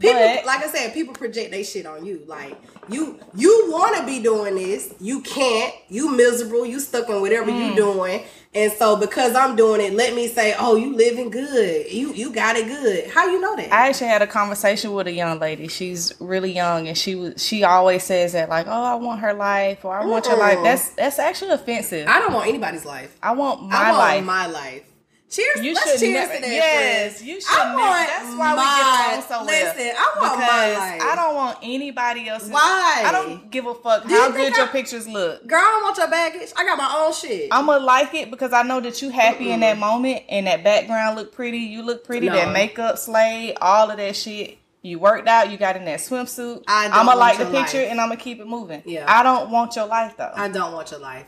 [0.00, 2.22] People, But- like I said, people project their shit on you.
[2.26, 2.56] Like
[2.88, 5.72] you, you want to be doing this, you can't.
[5.88, 6.66] You miserable.
[6.66, 7.68] You stuck in whatever Mm.
[7.70, 8.24] you doing,
[8.56, 11.92] and so because I'm doing it, let me say, oh, you living good.
[11.92, 13.08] You you got it good.
[13.10, 13.72] How you know that?
[13.72, 15.68] I actually had a conversation with a young lady.
[15.68, 19.32] She's really young, and she was she always says that like, "Oh, I want her
[19.32, 22.08] life," or "I want your life." That's that's actually offensive.
[22.08, 23.16] I, I don't want anybody's life.
[23.22, 24.24] I want my I want life.
[24.24, 24.82] my life.
[25.30, 25.64] Cheers.
[25.64, 26.48] You Let's should cheers never- to that.
[26.48, 27.28] yes, friend.
[27.28, 29.44] you should I never- want that's why we my, get along so well.
[29.46, 31.02] Listen, I want my life.
[31.02, 32.50] I don't want anybody else's.
[32.50, 33.02] Why?
[33.06, 35.46] I don't give a fuck Do how think good your I- pictures look.
[35.46, 36.52] Girl, I don't want your baggage.
[36.56, 37.48] I got my own shit.
[37.50, 40.62] I'm gonna like it because I know that you happy in that moment and that
[40.62, 41.58] background look pretty.
[41.58, 42.28] You look pretty.
[42.28, 42.34] No.
[42.34, 43.56] That makeup slayed.
[43.60, 44.58] All of that shit.
[44.82, 45.50] You worked out.
[45.50, 46.62] You got in that swimsuit.
[46.68, 47.90] I I'm gonna like the picture life.
[47.90, 48.82] and I'm gonna keep it moving.
[48.84, 49.06] Yeah.
[49.08, 50.30] I don't want your life though.
[50.34, 51.24] I don't want your life.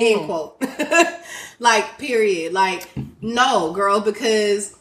[0.00, 0.16] Mm.
[0.18, 0.62] End quote.
[1.58, 2.52] like, period.
[2.52, 2.88] Like,
[3.20, 4.76] no, girl, because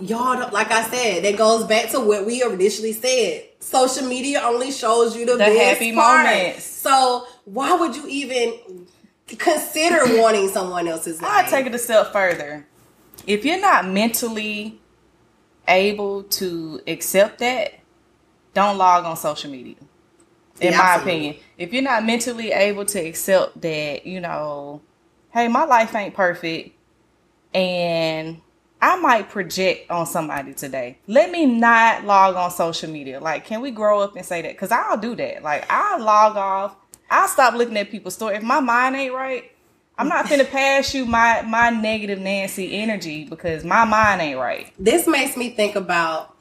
[0.00, 3.44] y'all don't, like I said, that goes back to what we initially said.
[3.60, 6.24] Social media only shows you the, The best happy part.
[6.26, 6.64] moments.
[6.64, 8.86] So why would you even
[9.26, 11.30] consider wanting someone else's life?
[11.44, 12.66] I'll take it a step further.
[13.26, 14.80] If you're not mentally
[15.66, 17.74] able to accept that,
[18.54, 19.74] don't log on social media.
[20.60, 21.12] In Yeah, my absolutely.
[21.12, 24.80] opinion, if you're not mentally able to accept that, you know,
[25.30, 26.70] hey, my life ain't perfect
[27.52, 28.40] and
[28.80, 30.98] I might project on somebody today.
[31.08, 33.18] Let me not log on social media.
[33.18, 34.52] Like, can we grow up and say that?
[34.52, 35.42] Because I'll do that.
[35.42, 36.76] Like, I'll log off.
[37.10, 38.36] I'll stop looking at people's story.
[38.36, 39.50] If my mind ain't right,
[39.98, 44.72] I'm not finna pass you my my negative Nancy energy because my mind ain't right.
[44.78, 46.36] this makes me think about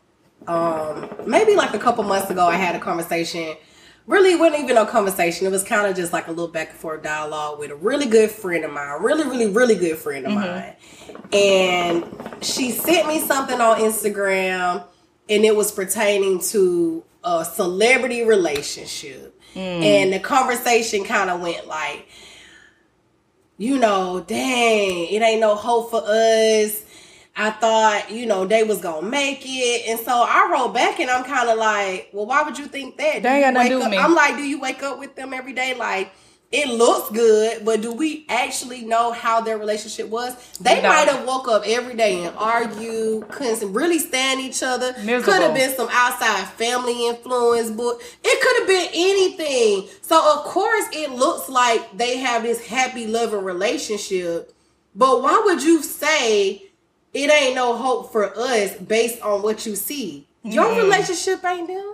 [0.45, 3.57] um maybe like a couple months ago I had a conversation
[4.07, 5.45] really wasn't even a conversation.
[5.45, 8.07] It was kind of just like a little back and forth dialogue with a really
[8.07, 10.41] good friend of mine, really, really, really good friend of mm-hmm.
[10.41, 10.75] mine.
[11.33, 14.85] And she sent me something on Instagram,
[15.29, 19.39] and it was pertaining to a celebrity relationship.
[19.53, 19.83] Mm.
[19.83, 22.07] And the conversation kind of went like,
[23.57, 26.83] you know, dang, it ain't no hope for us.
[27.39, 29.87] I thought, you know, they was gonna make it.
[29.87, 32.97] And so I wrote back and I'm kind of like, well, why would you think
[32.97, 33.17] that?
[33.17, 33.97] Do That ain't you got to wake do up- me.
[33.97, 35.75] I'm like, do you wake up with them every day?
[35.75, 36.11] Like,
[36.49, 40.33] it looks good, but do we actually know how their relationship was?
[40.61, 40.85] They don't.
[40.85, 44.93] might have woke up every day and argue, couldn't really stand each other.
[45.03, 45.23] Miserable.
[45.25, 49.89] Could have been some outside family influence, but it could have been anything.
[50.01, 54.53] So of course it looks like they have this happy, loving relationship.
[54.95, 56.63] But why would you say
[57.17, 60.27] it ain't no hope for us based on what you see?
[60.43, 60.77] Your Mm.
[60.83, 61.93] relationship ain't them.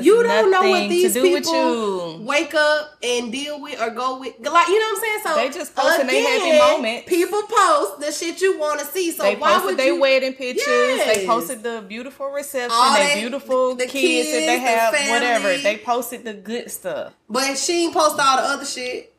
[0.00, 2.24] You don't know what these to do with people you.
[2.24, 4.32] wake up and deal with or go with.
[4.40, 5.20] Like you know what I'm saying?
[5.24, 7.02] So They just posting their happy.
[7.06, 9.10] People post the shit you want to see.
[9.10, 10.00] So they why posted would their you?
[10.00, 10.64] wedding pictures.
[10.66, 15.10] They posted the beautiful reception, All that- beautiful the kids, that kids, they the have,
[15.10, 15.56] whatever.
[15.58, 17.12] They posted the good stuff.
[17.28, 19.12] But she ain't post all the other shit,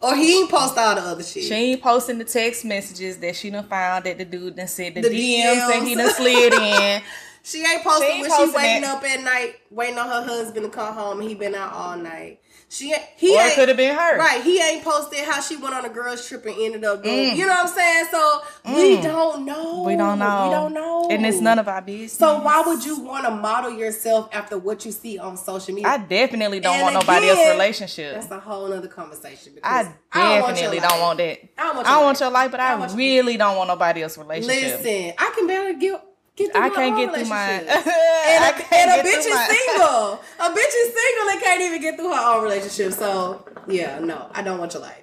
[0.00, 1.44] or he ain't post all the other shit.
[1.44, 4.94] She ain't posting the text messages that she done found that the dude done said
[4.94, 5.98] the, The DMs that he DMs.
[5.98, 7.02] done slid in.
[7.40, 8.88] She ain't posting She ain't when posting she waking it.
[8.88, 11.96] up at night, waiting on her husband to come home, and he been out all
[11.96, 12.40] night.
[12.70, 14.18] She he Or ain't could have been her.
[14.18, 14.42] right.
[14.42, 17.30] He ain't posted how she went on a girls trip and ended up doing.
[17.30, 17.36] Mm.
[17.36, 18.06] You know what I'm saying?
[18.10, 18.40] So
[18.74, 19.84] we don't know.
[19.84, 20.44] We don't know.
[20.48, 21.08] We don't know.
[21.10, 22.12] And it's none of our business.
[22.12, 25.88] So why would you want to model yourself after what you see on social media?
[25.88, 28.14] I definitely don't And want nobody else's relationship.
[28.16, 29.54] That's a whole nother conversation.
[29.64, 31.38] I Because don't want definitely don't want that.
[31.56, 32.20] I don't want I your don't want life.
[32.20, 34.80] your life, but I I don't really don't want nobody else's relationship.
[34.84, 36.02] Listen, I can barely get
[36.54, 37.68] I can't get through relationship.
[37.68, 39.48] and a, and a bitch is mine.
[39.66, 40.20] single.
[40.40, 42.92] A bitch is single and can't even get through her own relationship.
[42.92, 45.02] So yeah, no, I don't want your life.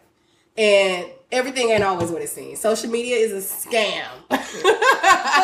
[0.58, 2.62] And everything ain't always what it seems.
[2.62, 4.06] Social media is a scam.
[4.30, 4.40] but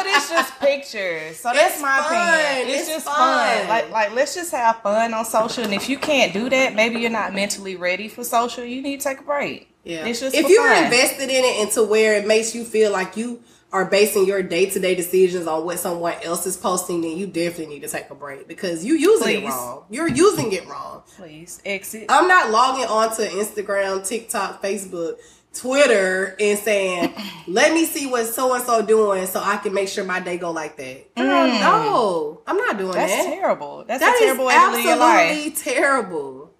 [0.05, 1.37] it's just pictures.
[1.37, 2.33] So that's It's my fun.
[2.33, 2.67] opinion.
[2.69, 3.15] It's, It's just fun.
[3.59, 3.67] fun.
[3.67, 5.63] Like like let's just have fun on social.
[5.65, 8.63] And if you can't do that, maybe you're not mentally ready for social.
[8.63, 9.67] You need to take a break.
[9.83, 10.05] Yeah.
[10.05, 10.83] It's just if you're fun.
[10.85, 13.41] invested in it into where it makes you feel like you
[13.73, 17.25] are basing your day to day decisions on what someone else is posting, then you
[17.27, 19.49] definitely need to take a break because you using it Please.
[19.49, 19.85] wrong.
[19.89, 21.03] You're using it wrong.
[21.17, 22.05] Please exit.
[22.09, 25.19] I'm not logging onto Instagram, TikTok, Facebook,
[25.53, 27.13] Twitter, and saying,
[27.47, 30.37] "Let me see what so and so doing, so I can make sure my day
[30.37, 32.95] go like that." Girl, no, I'm not doing Mm.
[32.95, 33.33] That's that.
[33.33, 33.83] terrible.
[33.87, 35.29] That's That is terrible way to live your life.
[35.31, 36.51] absolutely terrible.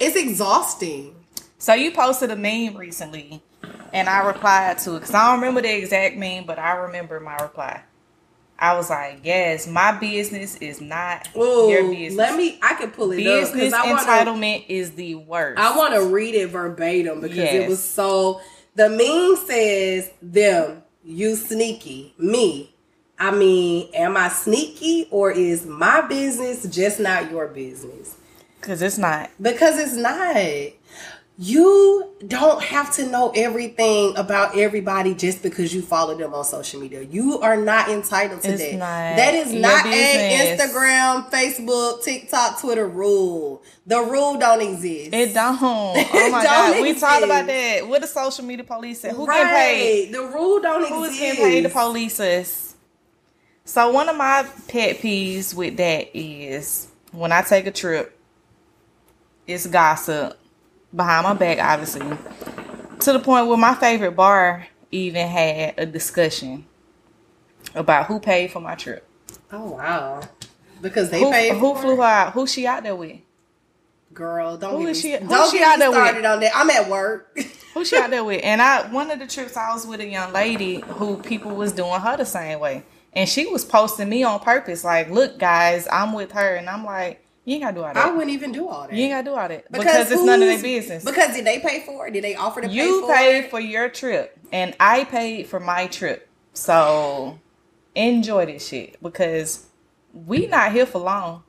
[0.00, 1.14] It's exhausting.
[1.58, 3.42] So you posted a meme recently,
[3.92, 7.20] and I replied to it because I don't remember the exact meme, but I remember
[7.20, 7.82] my reply.
[8.58, 12.14] I was like, "Yes, my business is not Ooh, your business.
[12.14, 12.58] let me.
[12.62, 14.06] I can pull it up business because I want to.
[14.06, 18.40] entitlement is the worst." I want to read it verbatim because it was so.
[18.74, 22.74] The meme says, "Them, you sneaky, me."
[23.18, 28.16] I mean, am I sneaky or is my business just not your business?
[28.62, 29.28] because it's not.
[29.40, 30.36] Because it's not.
[31.38, 36.78] You don't have to know everything about everybody just because you follow them on social
[36.78, 37.02] media.
[37.02, 39.16] You are not entitled to It's that.
[39.16, 40.60] that is not an business.
[40.60, 43.62] Instagram, Facebook, TikTok, Twitter rule.
[43.86, 45.14] The rule don't exist.
[45.14, 45.58] It don't.
[45.62, 47.88] Oh my god, we talked about that.
[47.88, 49.02] What the social media police?
[49.02, 49.42] Who right.
[49.42, 50.12] getting paid?
[50.14, 51.38] The rule don't Who is exist.
[51.38, 52.76] getting paid to police us?
[53.64, 58.18] So one of my pet peeves with that is when I take a trip,
[59.46, 60.38] it's gossip
[60.94, 62.06] behind my back, obviously,
[63.00, 66.66] to the point where my favorite bar even had a discussion
[67.74, 69.06] about who paid for my trip.
[69.52, 70.20] Oh wow.
[70.80, 72.32] Because they Who, paid who flew her out?
[72.32, 73.18] Who she out there with?
[74.12, 75.98] Girl, don't Who get is me, she- who don't she get out there with?
[75.98, 76.52] started on that.
[76.54, 77.38] I'm at work.
[77.74, 78.42] Who she out there with?
[78.44, 81.72] And I one of the trips I was with a young lady who people was
[81.72, 82.84] doing her the same way.
[83.14, 86.84] And she was posting me on purpose, like, look guys, I'm with her and I'm
[86.84, 87.96] like, you ain't gotta do all that.
[87.96, 88.92] I wouldn't even do all that.
[88.92, 89.70] You ain't gotta do all that.
[89.72, 91.04] Because, it's none of their business.
[91.04, 92.12] Because did they pay for it?
[92.12, 92.86] Did they offer to pay for it?
[92.86, 93.50] you for paid it?
[93.50, 96.28] for your trip and I paid for my trip.
[96.54, 97.40] So
[97.94, 99.66] enjoy this shit because
[100.12, 101.42] we not here for long.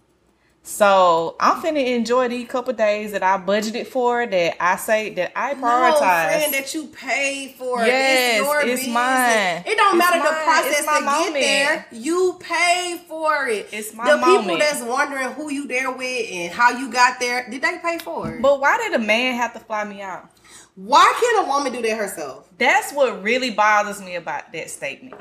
[0.65, 5.33] So I'm finna enjoy these couple days that I budgeted for that I say that
[5.37, 6.25] I No, prioritize.
[6.25, 7.85] friend, that you paid for.
[7.85, 8.93] Yes, it's, your it's business.
[8.93, 9.63] mine.
[9.65, 11.85] It don't It's matter the process to get there.
[11.91, 13.67] You paid for it.
[13.73, 17.45] It's my the people that's wondering who you there with and how you got there.
[17.49, 18.41] Did they pay for it?
[18.41, 20.29] But why did a man have to fly me out?
[20.75, 22.49] Why can't a woman do that herself?
[22.57, 25.13] That's what really bothers me about that statement.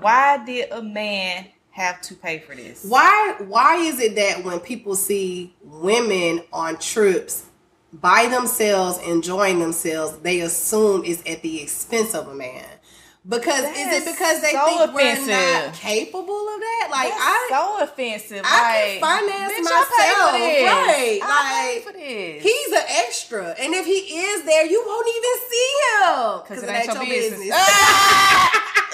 [0.00, 1.46] Why did a man
[1.78, 2.84] have to pay for this.
[2.84, 7.46] Why why is it that when people see women on trips
[7.92, 12.64] by themselves enjoying themselves, they assume it's at the expense of a man?
[13.28, 16.88] Because is That's it because they so think we're not capable of that?
[16.90, 18.42] Like That's I so offensive.
[18.42, 20.64] I like, can finance bitch, myself, I pay for this.
[20.72, 21.20] right?
[21.22, 22.42] I like pay for this.
[22.42, 26.70] he's an extra, and if he is there, you won't even see him because it
[26.70, 27.52] ain't your business.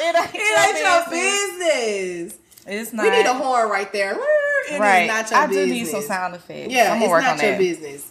[0.01, 2.33] it it ain't, ain't your your business.
[2.35, 2.39] business.
[2.67, 3.05] It's not.
[3.05, 4.13] We need a horn right there.
[4.15, 5.07] It is right.
[5.07, 5.67] not your I business.
[5.67, 6.73] do need some sound effects.
[6.73, 7.59] Yeah, I'm it's work not on your that.
[7.59, 8.11] business.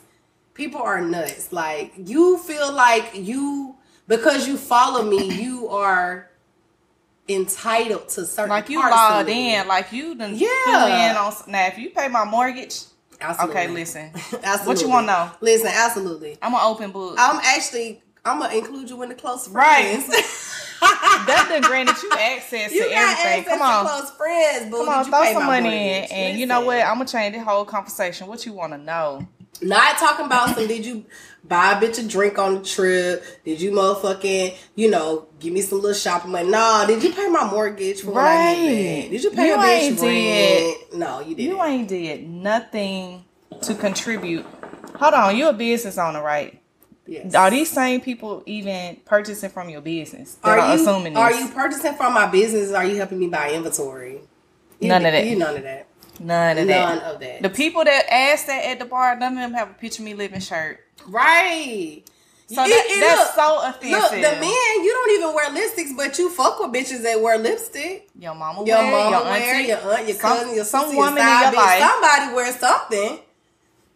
[0.54, 1.52] People are nuts.
[1.52, 3.76] Like you feel like you
[4.08, 6.30] because you follow me, you are
[7.30, 11.10] entitled to certain Like you logged in, like you done Yeah.
[11.12, 11.34] in on.
[11.48, 12.82] Now, if you pay my mortgage,
[13.22, 13.62] Absolutely.
[13.62, 14.44] okay, listen, Absolutely.
[14.68, 15.32] What you wanna know?
[15.42, 16.38] Listen, absolutely.
[16.42, 17.16] I'm an open book.
[17.18, 20.04] I'm actually I'm gonna include you in the close Right.
[20.88, 21.28] friends.
[21.28, 23.40] that done granted you access you to got everything.
[23.40, 23.86] access Come on.
[23.86, 24.86] close friends, boo.
[24.86, 26.80] Come on, throw some money in, and you know what?
[26.80, 28.28] I'm gonna change the whole conversation.
[28.28, 29.28] What you want to know?
[29.62, 30.68] Not talking about some.
[30.68, 31.06] Did you
[31.44, 33.24] buy a bitch a drink on the trip?
[33.46, 36.50] Did you motherfucking you know give me some little shopping money?
[36.50, 36.86] Nah.
[36.86, 39.08] Did you pay my mortgage for Right.
[39.10, 40.94] Did you pay You a bitch rent?
[41.00, 41.52] No, you didn't.
[41.56, 43.24] You ain't did nothing
[43.62, 44.46] to contribute.
[44.96, 46.60] Hold on, you're a business owner, right?
[47.06, 47.36] Yes.
[47.36, 50.38] Are these same people even purchasing from your business?
[50.44, 51.22] Are are, you assuming this?
[51.22, 52.72] are you purchasing from my business?
[52.72, 54.22] Or are you helping me buy inventory?
[54.80, 55.26] You- None of that.
[55.28, 55.88] You none of that.
[56.20, 57.04] none of None that?
[57.04, 57.42] of that.
[57.42, 60.14] The people that asked that at the bar, none of them have a picture me
[60.14, 60.80] living shirt.
[61.08, 62.04] right.
[62.48, 63.90] So It- that, it that's look- so offensive.
[63.92, 67.38] Look, the men, you don't even wear lipsticks, but you fuck with bitches that wear
[67.38, 68.10] lipstick.
[68.20, 70.96] your mama, Your wear, mama your wear, auntie, your aunt, your some- cousin, your some
[70.96, 71.56] woman your in your bitch.
[71.56, 71.80] life.
[71.82, 73.20] Somebody wears something.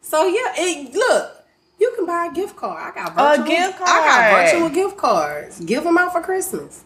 [0.02, 1.37] So yeah, it, look,
[1.80, 2.94] you can buy a gift card.
[2.94, 5.60] I got virtual, A gift I got virtual gift cards.
[5.60, 6.84] Give them out for Christmas.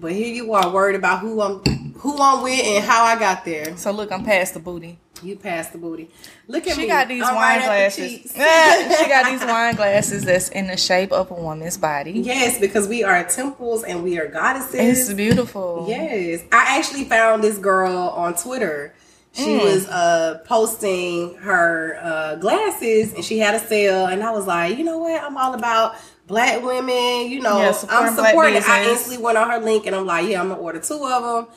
[0.00, 3.44] But here you are worried about who I'm who I'm with and how I got
[3.44, 3.76] there.
[3.76, 4.98] So look, I'm past the booty.
[5.20, 6.10] You passed the booty.
[6.46, 6.86] Look at She me.
[6.86, 8.32] got these I'm wine right at the glasses.
[9.00, 12.12] she got these wine glasses that's in the shape of a woman's body.
[12.12, 15.08] Yes, because we are temples and we are goddesses.
[15.08, 15.86] It's beautiful.
[15.88, 16.44] Yes.
[16.52, 18.94] I actually found this girl on Twitter.
[19.38, 19.62] She Mm.
[19.64, 24.76] was uh posting her uh glasses and she had a sale and I was like,
[24.76, 25.22] you know what?
[25.22, 25.94] I'm all about
[26.26, 30.06] black women, you know, Yeah, I'm supporting I instantly went on her link and I'm
[30.06, 31.54] like, yeah, I'm gonna order two of them.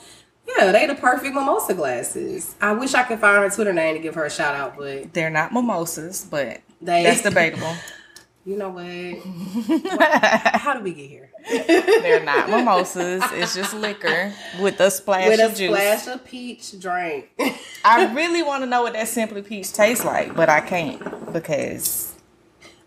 [0.47, 2.55] Yeah, they the perfect mimosa glasses.
[2.61, 5.13] I wish I could find her Twitter name to give her a shout out, but
[5.13, 7.73] They're not mimosas, but They- that's debatable.
[8.45, 8.83] You know what?
[10.53, 11.29] How do we get here?
[11.49, 13.23] They're not mimosas.
[13.33, 15.37] It's just liquor with a splash of juice.
[15.37, 15.69] With a of juice.
[16.03, 17.29] splash of peach drink.
[17.85, 22.13] I really want to know what that simply peach tastes like, but I can't because.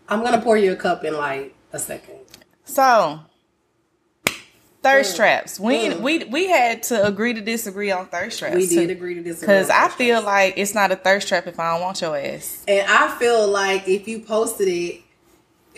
[0.07, 2.19] I'm gonna pour you a cup in like a second.
[2.63, 3.19] So,
[4.83, 5.17] thirst Mm.
[5.17, 5.59] traps.
[5.59, 5.99] We Mm.
[6.01, 8.55] we we had to agree to disagree on thirst traps.
[8.55, 9.47] We did agree to disagree.
[9.55, 10.25] because I feel traps.
[10.25, 12.63] like it's not a thirst trap if I don't want your ass.
[12.67, 15.01] and I feel like if you posted it,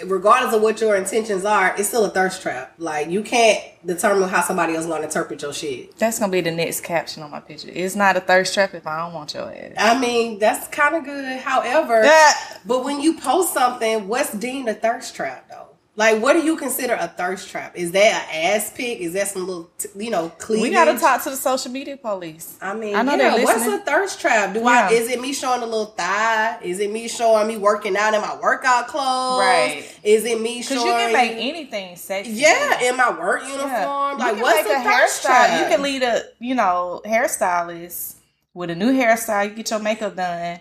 [0.06, 2.74] regardless of what your intentions are, it's still a thirst trap.
[2.78, 5.96] Like you can't determine how somebody else gonna interpret your shit.
[5.98, 7.70] That's gonna be the next caption on my picture.
[7.72, 9.74] It's not a thirst trap if I don't want your ass.
[9.78, 11.40] I mean, that's kind of good.
[11.40, 12.32] However, Yeah.
[12.66, 15.67] but when you post something, what's deemed a thirst trap though?
[15.98, 17.76] Like, what do you consider a thirst trap?
[17.76, 19.00] Is that an ass pic?
[19.00, 20.62] Is that some little, t- you know, cleavage?
[20.62, 22.56] We gotta talk to the social media police.
[22.62, 24.54] I mean, I know yeah, what's a thirst trap?
[24.54, 24.90] Do Yeah.
[24.90, 26.60] I is it me showing a little thigh?
[26.62, 29.40] Is it me showing me working out in my workout clothes?
[29.40, 29.86] Right.
[30.04, 32.30] Is it me Because showing you can make anything sexy.
[32.32, 34.20] Yeah, in my work uniform.
[34.20, 35.60] You Like what's make a thirst trap?
[35.60, 38.18] You can lead a, you know, hairstylist
[38.54, 39.50] with a new hairstyle.
[39.50, 40.60] You get your makeup done,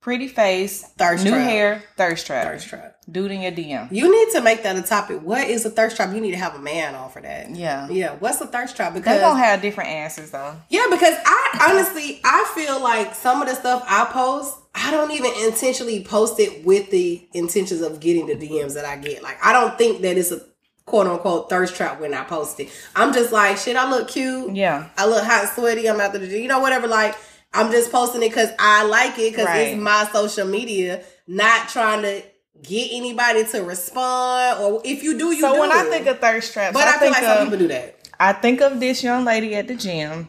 [0.00, 1.42] pretty face, Thirst new trap.
[1.48, 2.44] hair, thirst trap.
[2.44, 2.96] thirst trap.
[3.10, 3.90] Dude in your DM.
[3.90, 5.22] You need to make that a topic.
[5.22, 6.14] What is a thirst trap?
[6.14, 7.50] You need to have a man on for that.
[7.54, 7.88] Yeah.
[7.88, 8.14] Yeah.
[8.18, 8.92] What's a thirst trap?
[8.92, 10.54] Because They're Because gonna have different answers though.
[10.68, 15.10] Yeah, because I honestly I feel like some of the stuff I post, I don't
[15.12, 19.22] even intentionally post it with the intentions of getting the DMs that I get.
[19.22, 20.40] Like I don't think that it's a
[20.84, 22.68] quote unquote thirst trap when I post it.
[22.94, 24.54] I'm just like, shit, I look cute.
[24.54, 24.88] Yeah.
[24.98, 25.88] I look hot and sweaty.
[25.88, 26.42] I'm after the gym.
[26.42, 26.86] You know, whatever.
[26.86, 27.14] Like
[27.52, 29.68] I'm just posting it because I like it because Right.
[29.68, 32.22] it's my social media, not trying to
[32.62, 34.60] get anybody to respond.
[34.60, 35.60] Or if you do, you So do.
[35.60, 37.68] when I think of thirst traps, but I, I, feel think like some people do
[37.68, 38.08] that.
[38.20, 40.28] I think of this young lady at the gym.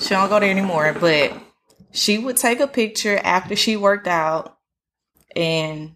[0.00, 1.32] She don't go there anymore, but
[1.92, 4.56] she would take a picture after she worked out
[5.36, 5.94] and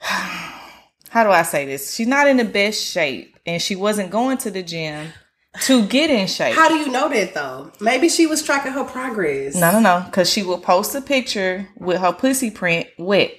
[0.00, 1.94] how do I say this?
[1.94, 5.12] She's not in the best shape and she wasn't going to the gym
[5.62, 6.54] to get in shape.
[6.54, 7.70] How do you know that though?
[7.80, 9.54] Maybe she was tracking her progress.
[9.54, 13.32] no, no, no, because she will post a picture with her pussy print wet.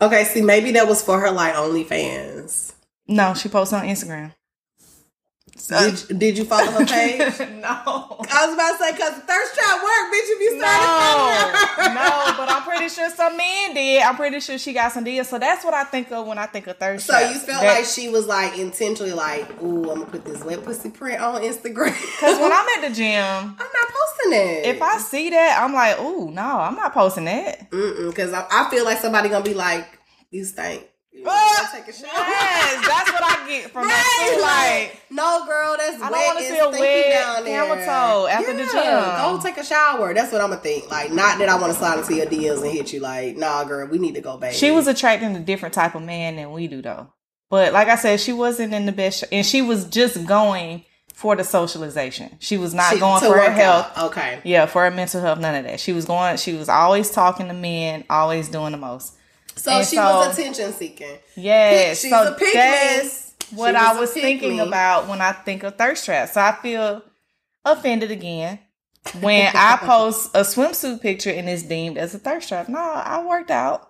[0.00, 2.72] Okay, see, maybe that was for her like OnlyFans.
[3.08, 4.32] No, she posts on Instagram.
[5.66, 7.18] Did, did you follow her page?
[7.60, 8.16] no.
[8.30, 10.28] I was about to say because the thirst trap work, bitch.
[10.30, 11.94] If you No, started her.
[11.94, 14.02] no, but I'm pretty sure some men did.
[14.02, 15.28] I'm pretty sure she got some deals.
[15.28, 17.34] So that's what I think of when I think of thirst So traps.
[17.34, 20.64] you felt That- like she was like intentionally like, ooh, I'm gonna put this wet
[20.64, 21.94] pussy print on Instagram.
[22.20, 24.66] Cause when I'm at the gym, I'm not posting it.
[24.66, 27.70] if I see that, I'm like, ooh, no, I'm not posting that.
[27.70, 29.86] Because I, I feel like somebody gonna be like,
[30.30, 30.84] you stink.
[31.68, 32.10] Ah, take a shower.
[32.12, 34.38] Yes, that's what I get from that.
[34.40, 37.64] Like, Like, no, girl, that's I don't see a stinky wet down there.
[37.66, 38.72] camel toe after the gym.
[38.72, 40.14] Go take a shower.
[40.14, 40.90] That's what I'm gonna think.
[40.90, 43.00] Like, not that I want to slide into your DMs and hit you.
[43.00, 44.52] Like, nah, girl, we need to go back.
[44.54, 47.12] she was attracting a different type of man than we do, though.
[47.50, 51.34] But like I said, she wasn't in the best, and she was just going for
[51.34, 52.36] the socialization.
[52.38, 53.90] She was not She- going to for her health.
[53.96, 54.04] out.
[54.10, 54.38] Okay.
[54.44, 55.80] Yeah, for her mental health, none of that.
[55.80, 56.36] She was going.
[56.36, 59.14] She was always talking to men, always doing the most.
[59.58, 61.18] So And she so- was attention seeking.
[61.36, 65.32] Yes, She's so a pick that's what She I was was thinking about when I
[65.32, 66.32] think of thirst traps.
[66.34, 67.02] So I feel
[67.64, 68.58] offended again
[69.20, 72.68] when I post a swimsuit picture and it's deemed as a thirst trap.
[72.68, 73.88] No, I worked out.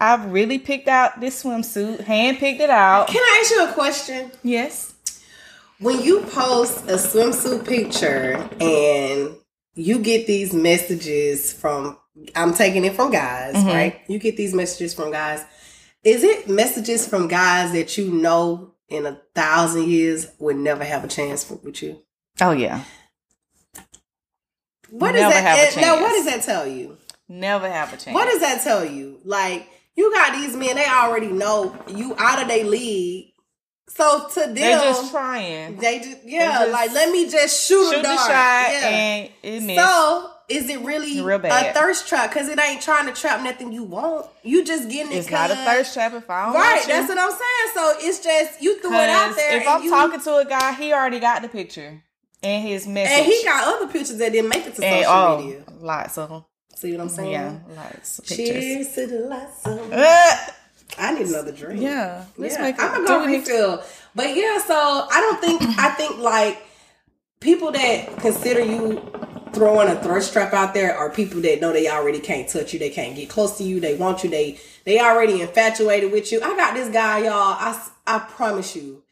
[0.00, 3.06] I've really picked out this swimsuit, hand picked it out.
[3.08, 4.32] Can I ask you a question?
[4.42, 4.94] Yes.
[5.78, 9.36] When you post a swimsuit picture and
[9.74, 11.98] you get these messages from,
[12.34, 13.66] I'm taking it from guys, Mhm.
[13.66, 14.00] right?
[14.08, 15.44] You get these messages from guys.
[16.04, 21.04] Is it messages from guys that you know in a thousand years would never have
[21.04, 22.02] a chance for, with you?
[22.40, 22.82] Oh yeah.
[24.90, 25.76] What does that?
[25.80, 26.98] Now, what does that tell you?
[27.28, 28.14] Never have a chance.
[28.14, 29.20] What does that tell you?
[29.24, 33.28] Like you got these men, they already know you out of their league.
[33.88, 35.76] So to them, They're just trying.
[35.76, 38.18] they just yeah, just like let me just shoot, Shoot a the dart.
[38.20, 38.28] shot
[38.72, 38.88] yeah.
[38.88, 39.80] and it missed.
[39.80, 42.30] so is it really Real a thirst trap?
[42.30, 44.26] Because it ain't trying to trap nothing you want.
[44.42, 45.16] You just getting it.
[45.16, 47.74] it's not a thirst trap if I don't Right, that's what I'm saying.
[47.74, 49.60] So it's just you threw it out there.
[49.60, 52.02] If I'm you- talking to a guy, he already got the picture
[52.42, 53.18] and his message.
[53.18, 55.64] and he got other pictures that didn't make it to and, social oh, media.
[55.80, 56.44] lots of them.
[56.74, 57.30] See what I'm saying?
[57.32, 58.48] Yeah, lots of pictures.
[58.48, 59.92] Cheers to the lots of.
[59.92, 60.36] Uh,
[60.98, 61.80] I need another drink.
[61.80, 62.82] yeah, let's yeah, make it.
[62.82, 63.82] I'm gonna go refill.
[64.14, 64.74] But yeah, so
[65.10, 66.62] I don't think I think like
[67.40, 69.00] people that consider you
[69.52, 72.78] throwing a thirst trap out there are people that know they already can't touch you,
[72.78, 76.40] they can't get close to you, they want you, they they already infatuated with you.
[76.42, 77.32] I got this guy, y'all.
[77.32, 79.02] I I promise you,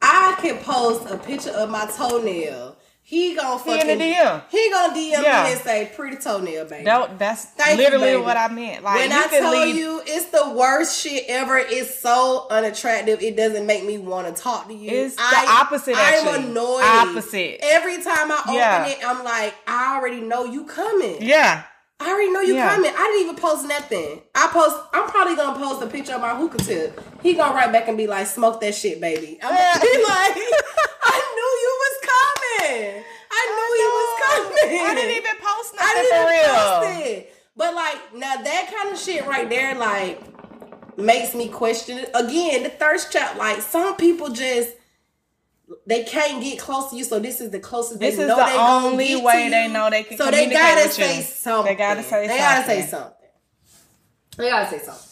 [0.00, 2.76] I can post a picture of my toenail.
[3.10, 4.42] He gonna He in fucking the DM.
[4.50, 5.44] he gonna DM Yeah.
[5.44, 6.84] me and say pretty toenail, baby.
[6.84, 8.20] That, that's Thank literally baby.
[8.22, 8.84] what I meant.
[8.84, 9.76] Like when you I tell leave.
[9.76, 13.22] you it's the worst shit ever, it's so unattractive.
[13.22, 14.90] It doesn't make me want to talk to you.
[14.90, 16.82] It's the opposite, I'm annoyed.
[16.84, 17.60] Opposite.
[17.62, 18.86] Every time I open Yeah.
[18.88, 21.22] it, I'm like, I already know you coming.
[21.22, 21.62] yeah,
[22.00, 22.74] I already know you Yeah.
[22.74, 22.92] coming.
[22.94, 24.20] I didn't even post nothing.
[24.34, 24.76] I post.
[24.92, 27.00] I'm probably gonna post a picture of my hookah tip.
[27.22, 30.36] He gonna write back and be like, "Smoke that shit, baby." I'm gonna be like,
[31.04, 31.77] "I knew you
[32.18, 33.04] coming.
[33.30, 34.80] I knew you was coming.
[34.80, 36.54] I didn't even post nothing I didn't for even real.
[36.54, 37.34] post it.
[37.56, 40.22] But like now that kind of shit right there, like
[40.98, 42.10] makes me question it.
[42.14, 44.70] Again, the thirst trap, like some people just
[45.86, 48.36] they can't get close to you, so this is the closest This they is know
[48.36, 51.22] the they only way they know they can So they gotta say you.
[51.22, 51.72] something.
[51.72, 53.12] They gotta say They gotta say something.
[54.36, 55.04] They gotta say something.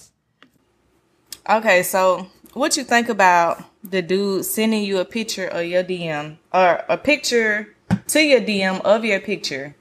[1.49, 6.37] Okay, so what you think about the dude sending you a picture of your DM
[6.53, 7.75] or a picture
[8.09, 9.75] to your DM of your picture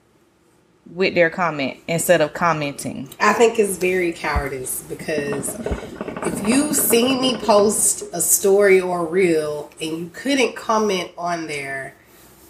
[0.94, 3.10] with their comment instead of commenting?
[3.20, 9.10] I think it's very cowardice because if you see me post a story or a
[9.10, 11.96] reel and you couldn't comment on there,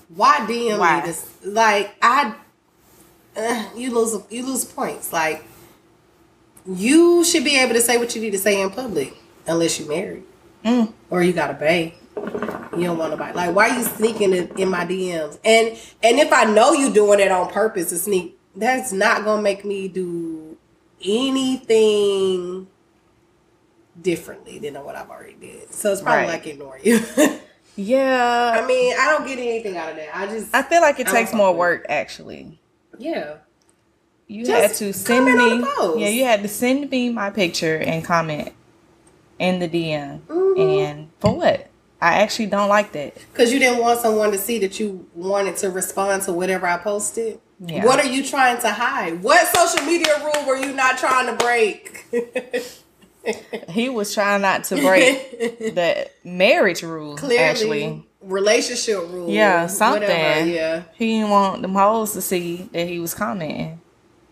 [0.09, 0.99] why DM Why?
[0.99, 1.29] me this?
[1.43, 2.35] Like I,
[3.37, 5.11] uh, you lose you lose points.
[5.11, 5.45] Like
[6.67, 9.15] you should be able to say what you need to say in public,
[9.47, 10.23] unless you're married
[10.65, 10.91] Mm.
[11.09, 11.93] or you got a bae.
[12.75, 13.33] You don't want nobody.
[13.33, 15.37] Like, why are you sneaking in, in my DMs?
[15.45, 19.41] And and if I know you doing it on purpose to sneak, that's not gonna
[19.41, 20.57] make me do
[21.03, 22.67] anything
[24.01, 25.73] differently than what I've already did.
[25.73, 26.29] So it's probably Right.
[26.29, 26.99] like ignore you.
[27.77, 30.15] Yeah, I mean, I don't get anything out of that.
[30.15, 32.57] I just I feel like it I takes more work actually.
[32.97, 33.35] yeah.
[34.27, 35.59] You Just had to send me.
[36.01, 38.53] Yeah, you had to send me my picture and comment
[39.39, 40.21] in the DM.
[40.27, 40.79] Mhm.
[40.83, 41.67] And for what?
[42.01, 43.15] I actually don't like that.
[43.31, 46.77] Because you didn't want someone to see that you wanted to respond to whatever I
[46.77, 47.39] posted.
[47.59, 47.85] Yeah.
[47.85, 49.23] What are you trying to hide?
[49.23, 52.05] What social media rule were you not trying to break?
[53.69, 55.39] He was trying not to break
[55.73, 57.17] the marriage rule.
[57.17, 59.27] Clearly, Actually, relationship rule.
[59.31, 60.03] yeah, something.
[60.03, 60.83] Whatever, yeah.
[60.93, 63.81] He didn't want them hoes to see that he was commenting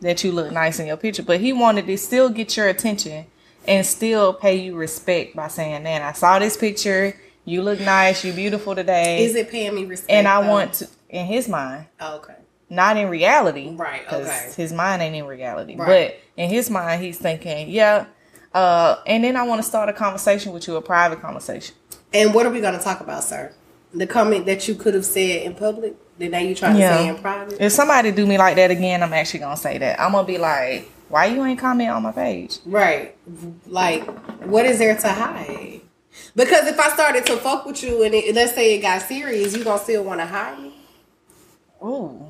[0.01, 3.25] that you look nice in your picture, but he wanted to still get your attention
[3.67, 8.23] and still pay you respect by saying, "Man, I saw this picture You look nice.
[8.23, 9.25] You beautiful today.
[9.25, 10.09] Is it paying me respect?
[10.11, 10.49] and I though?
[10.49, 12.35] want to, in his mind, Oh, okay.
[12.69, 13.75] not in reality.
[13.75, 14.51] Right, okay.
[14.55, 15.75] His mind ain't in reality.
[15.75, 16.15] Right.
[16.35, 18.05] But in his mind, he's thinking, yeah.
[18.53, 21.75] Uh, and then I want to start a conversation with you, a private conversation.
[22.13, 23.51] And what are we going to talk about, sir?
[23.93, 27.07] The comment that you could have said in public, that now you trying to say
[27.09, 27.59] in private?
[27.59, 29.99] If somebody do me like that again, I'm actually gonna say that.
[29.99, 32.57] I'm gonna be like, why you ain't comment on my page?
[32.65, 33.15] Right.
[33.67, 34.03] Like,
[34.47, 35.81] what is there to hide?
[36.35, 39.55] Because if I started to fuck with you and it, let's say it got serious,
[39.55, 40.73] you gonna still want to hide me?
[41.83, 42.25] Ooh.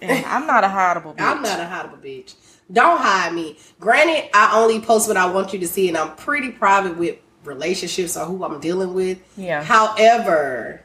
[0.00, 1.20] And I'm not a hideable bitch.
[1.20, 2.32] I'm not a hideable bitch.
[2.72, 3.58] Don't hide me.
[3.78, 7.18] Granted, I only post what I want you to see, and I'm pretty private with
[7.44, 9.18] relationships or who I'm dealing with.
[9.36, 9.62] Yeah.
[9.62, 10.80] However,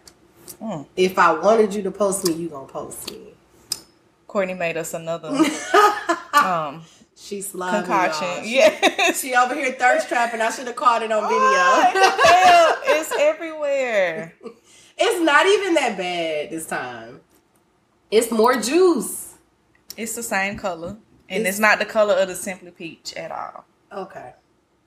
[0.62, 0.86] Mm.
[0.98, 3.20] if I wanted you to post me, you gonna post me.
[4.28, 5.46] Courtney made us another one.
[6.46, 6.84] um
[7.20, 8.28] She slugging, concoction.
[8.28, 8.44] y'all.
[8.44, 9.12] She- Yeah.
[9.14, 10.40] She over here thirst trapping.
[10.40, 11.40] I should have caught it on video.
[11.40, 14.36] Oh, hell, it's everywhere.
[14.98, 17.22] It's not even that bad this time.
[18.12, 19.34] It's more juice.
[19.98, 20.98] It's the same color.
[21.30, 23.66] And It's- it's, not the color of the Simply Peach at all.
[23.92, 24.34] Okay.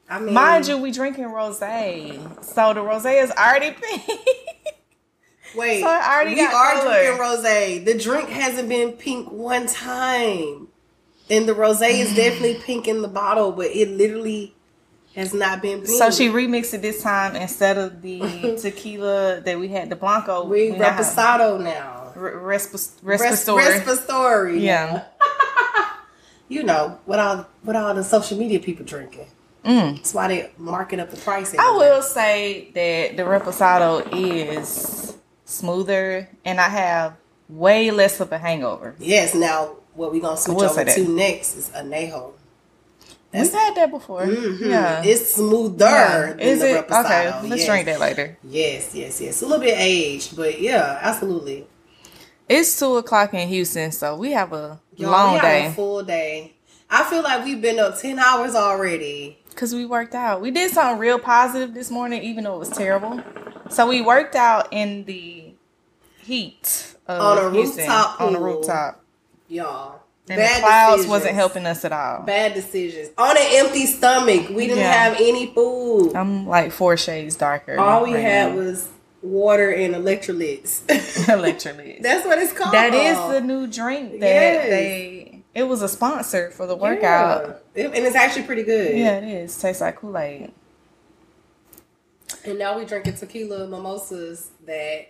[0.08, 2.44] I mean, Mind you, we drinking rosé.
[2.44, 4.02] So the rosé is already pink.
[5.56, 6.94] wait, so I already we got are color.
[7.02, 7.84] drinking rosé.
[7.84, 10.68] The drink hasn't been pink one time,
[11.30, 14.54] and the rosé is definitely pink in the bottle, but it literally
[15.14, 15.88] has not been pink.
[15.88, 18.20] so she remixed it this time instead of the
[18.62, 20.44] tequila that we had the Blanco.
[20.44, 22.12] we have reposado now.
[22.14, 23.80] Re- Resp- Res- Respistori.
[23.80, 24.60] Respistori.
[24.60, 25.04] Yeah.
[26.48, 29.28] You know what all what all the social media people drinking.
[29.64, 29.94] Mm.
[29.96, 31.54] That's why they marking up the price.
[31.56, 37.16] I will say that the reposado is smoother, and I have
[37.48, 38.96] way less of a hangover.
[38.98, 39.32] Yes.
[39.32, 42.32] Now what we're gonna switch over to next is anejo.
[43.32, 44.22] We've had that before.
[44.26, 44.60] Mhm.
[44.70, 45.02] Yeah.
[45.04, 46.26] It's smoother Yeah.
[46.30, 47.04] than Is the it reposado.
[47.38, 47.48] okay?
[47.48, 47.66] Let's yes.
[47.66, 48.36] drink that later.
[48.42, 49.40] Yes, yes, yes.
[49.42, 51.66] A little bit aged, but yeah, absolutely.
[52.48, 55.70] It's two o'clock in Houston, so we have a Y'all, long we have day a
[55.70, 56.54] full day.
[56.90, 59.36] I feel like we've been up ten hours already.
[59.50, 60.40] because we worked out.
[60.40, 63.20] We did something real positive this morning, even though it was terrible.
[63.68, 65.52] So we worked out in the
[66.24, 69.04] heat of On a Houston, rooftop on a rooftop,
[69.50, 70.00] Y'all.
[70.28, 71.10] and Bad the clouds decisions.
[71.10, 72.22] wasn't helping us at all.
[72.22, 73.10] Bad decisions.
[73.18, 74.48] On an empty stomach.
[74.48, 74.92] We didn't Yeah.
[74.92, 76.14] have any food.
[76.14, 77.78] I'm like four shades darker.
[77.78, 78.56] All we right had now.
[78.56, 78.88] was
[79.22, 80.82] water and electrolytes.
[81.26, 82.00] electrolytes.
[82.02, 82.72] That's what it's called.
[82.72, 84.64] That is the new drink that Yes.
[84.68, 85.42] they.
[85.52, 87.62] It was a sponsor for the workout.
[87.74, 87.86] Yeah.
[87.86, 88.96] It- and it's actually pretty good.
[88.96, 89.60] Yeah, it is.
[89.60, 90.52] Tastes like Kool Aid.
[92.44, 95.08] And now we drinking tequila mimosas that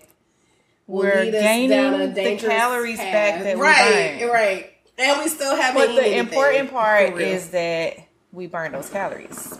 [0.90, 3.12] will We're gaining the calories path.
[3.12, 4.32] back that we right, burned.
[4.32, 4.70] right.
[4.98, 5.86] And we still haven't.
[5.86, 7.96] But the important part is that
[8.32, 9.58] we burn those calories.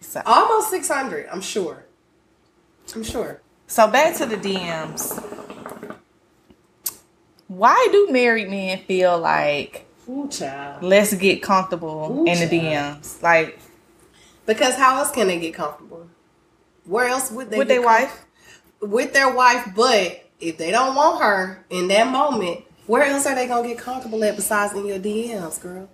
[0.00, 1.26] So, almost six hundred.
[1.32, 1.86] I'm sure.
[2.94, 3.40] I'm sure.
[3.66, 5.18] so back to the DMs.
[7.48, 10.28] Why do married men feel like Ooh,
[10.82, 13.00] let's get comfortable Ooh, in the child.
[13.02, 13.22] DMs?
[13.22, 13.58] Like
[14.46, 16.08] Because how else can they get comfortable?
[16.84, 18.24] Where else would they with their wife?
[18.80, 23.34] With their wife, but if they don't want her in that moment, where else are
[23.34, 25.88] they gonna get comfortable at besides in your DMs, girl?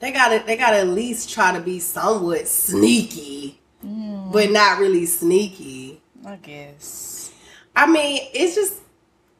[0.00, 4.32] They gotta they gotta at least try to be somewhat sneaky, Mm.
[4.32, 6.00] but not really sneaky.
[6.26, 7.30] I guess.
[7.76, 8.74] I mean, it's just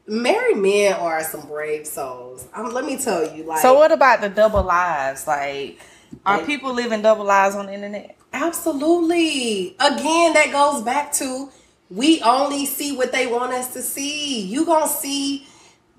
[0.07, 2.47] married men are some brave souls.
[2.53, 5.25] Um, let me tell you, like So what about the double lives?
[5.27, 5.79] Like,
[6.25, 8.15] are people living double lives on the internet?
[8.33, 9.75] Absolutely.
[9.79, 11.49] Again, that goes back to
[11.95, 14.41] we only see what they want us to see.
[14.41, 15.47] You gonna see,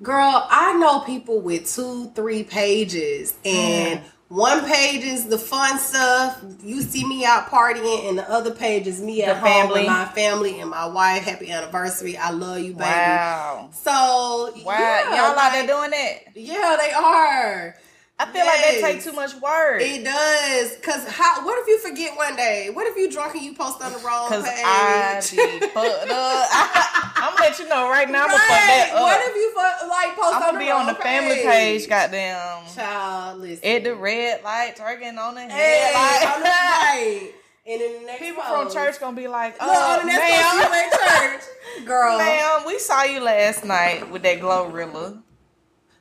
[0.03, 0.47] girl.
[0.51, 6.43] I know people with two, three pages, and one page is the fun stuff.
[6.63, 9.87] You see me out partying, and the other page is me at The home with
[9.87, 11.23] my family and my wife.
[11.23, 12.17] Happy anniversary!
[12.17, 12.83] I love you, baby.
[12.83, 13.71] Wow.
[13.73, 14.53] So Wow.
[14.79, 16.19] yeah, Y'all out like- there doing that?
[16.35, 17.77] Yeah, they are.
[18.19, 18.83] I feel like that Yes.
[18.83, 19.83] take too much work.
[19.83, 21.45] It does, cause how?
[21.45, 22.71] What if you forget one day?
[22.73, 24.65] What if you drunk and you post on the wrong Cause page?
[24.65, 26.49] I be fucked up.
[27.17, 28.23] I'm gonna let you know right now.
[28.23, 29.03] I'm gonna fuck that up.
[29.03, 31.87] What if you fu- like post I'm on gonna the be on the family page.
[31.89, 32.63] Goddamn.
[32.75, 33.69] Child, listen.
[33.69, 36.35] At the red light, twerking on the hey, headlight.
[36.37, 37.33] on the right.
[37.69, 40.55] And then the next People post, from church gonna be like, "Oh, the next post
[40.55, 41.43] you at church,
[41.87, 42.17] girl.
[42.17, 45.21] ma'am, we saw you last night with that Glorilla."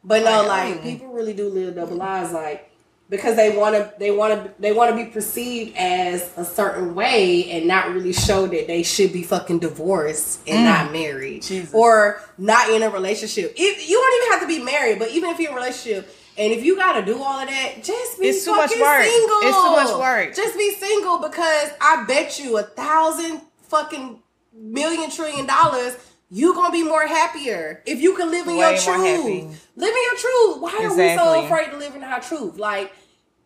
[0.07, 0.83] But no, Like, like mm.
[0.83, 2.71] people really do live double lives, like
[3.09, 6.95] because they want to, they want to, they want to be perceived as a certain
[6.95, 10.63] way and not really show that they should be fucking divorced and Mm.
[10.65, 11.73] not married Jesus.
[11.73, 13.53] or not in a relationship.
[13.57, 16.15] If you don't even have to be married, but even if you're in a relationship.
[16.37, 19.03] And if you gotta do all of that, just be It's too much fucking work.
[19.05, 19.39] single.
[19.43, 20.35] It's too much work.
[20.35, 23.39] Just be single because I bet you a thousand
[23.69, 24.19] fucking
[24.53, 25.95] million trillion dollars,
[26.29, 29.67] you gonna be more happier if you can live in Way your truth.
[29.75, 30.61] Live in your truth.
[30.61, 32.57] Why are we so afraid to live in our truth?
[32.57, 32.91] Like,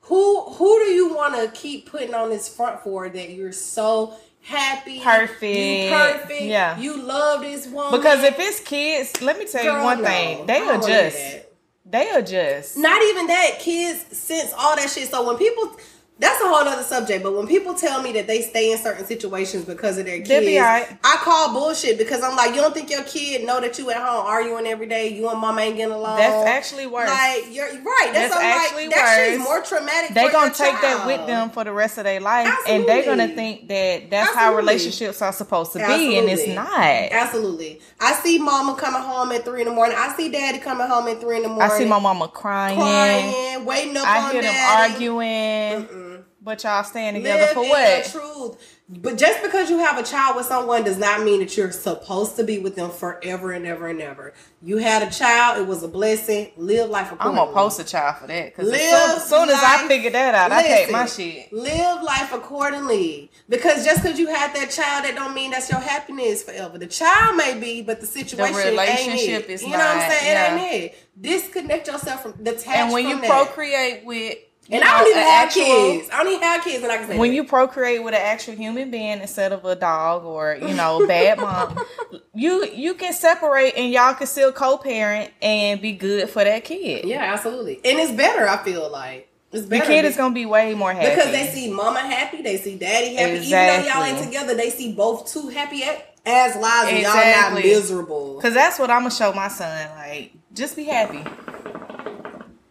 [0.01, 4.13] who who do you want to keep putting on this front for that you're so
[4.41, 5.43] happy, Perfect.
[5.43, 6.79] you perfect, Yeah.
[6.79, 7.99] you love this woman?
[7.99, 10.07] Because if it's kids, let me tell you Girl, one no.
[10.07, 10.45] thing.
[10.45, 11.45] They don't wanna hear adjust.
[11.85, 12.77] They adjust.
[12.77, 15.09] Not even that, kids sense all that shit.
[15.09, 15.75] So when people,
[16.19, 17.23] that's a whole other subject.
[17.23, 20.27] But when people tell me that they stay in certain situations because of their kids,
[20.29, 20.87] They'll be alright.
[21.03, 23.97] I call bullshit because I'm like, you don't think your kid know that you at
[23.97, 26.17] home arguing every day, you and mama ain't getting along.
[26.17, 27.09] That's actually worse.
[27.09, 28.09] Like you're right.
[28.13, 30.13] That's, That's actually like, that shit's more traumatic.
[30.13, 33.29] they gonna take that with them for the rest of their life and they're gonna
[33.29, 36.55] think that that's how relationships are supposed to be and it's Absolutely.
[36.55, 37.81] not Absolutely.
[37.99, 39.95] I see mama coming home at three in the morning.
[39.97, 41.69] I see daddy coming home at three in the morning.
[41.71, 44.93] i see my mama crying, crying, waiting up i on hear them daddy.
[44.93, 46.08] arguing
[46.41, 48.75] but y'all staying together Live for what the truth.
[48.91, 52.37] But just because you have a child with someone does not mean that you're supposed
[52.37, 54.33] to be with them forever and ever and ever.
[54.63, 56.51] You had a child; it was a blessing.
[56.57, 57.39] Live life accordingly.
[57.39, 59.87] i'm gonna post a child for that because as Live soon, as, as i life-
[59.87, 63.29] figure that out i take my shit Live life accordingly.
[63.47, 66.77] Because just because you had that child, that don't mean that's your happiness forever.
[66.77, 69.49] The child may be, but the situation the relationship ain't it.
[69.49, 70.25] is You know what I'm saying?
[70.25, 70.55] yeah.
[70.55, 70.97] It ain't it.
[71.21, 72.63] Disconnect yourself from the.
[72.69, 74.37] and when you procreate with
[74.71, 76.09] and I don't even have actual- kids.
[76.11, 77.35] I don't even have kids, and I can say when that.
[77.35, 81.39] you procreate with an actual human being instead of a dog or you know bad
[81.39, 81.83] mom
[82.33, 87.05] you you can separate and y'all can still co-parent and be good for that kid
[87.05, 87.75] Yeah, absolutely.
[87.83, 89.27] And it's better, I feel like.
[89.51, 92.57] It's the kid is gonna be way more happy because they see mama happy, they
[92.57, 93.47] see daddy happy.
[93.47, 95.83] Even though y'all ain't together, they see both two happy
[96.25, 98.35] as lives and y'all not miserable.
[98.35, 101.23] because that's what i'm gonna show my son like just be happy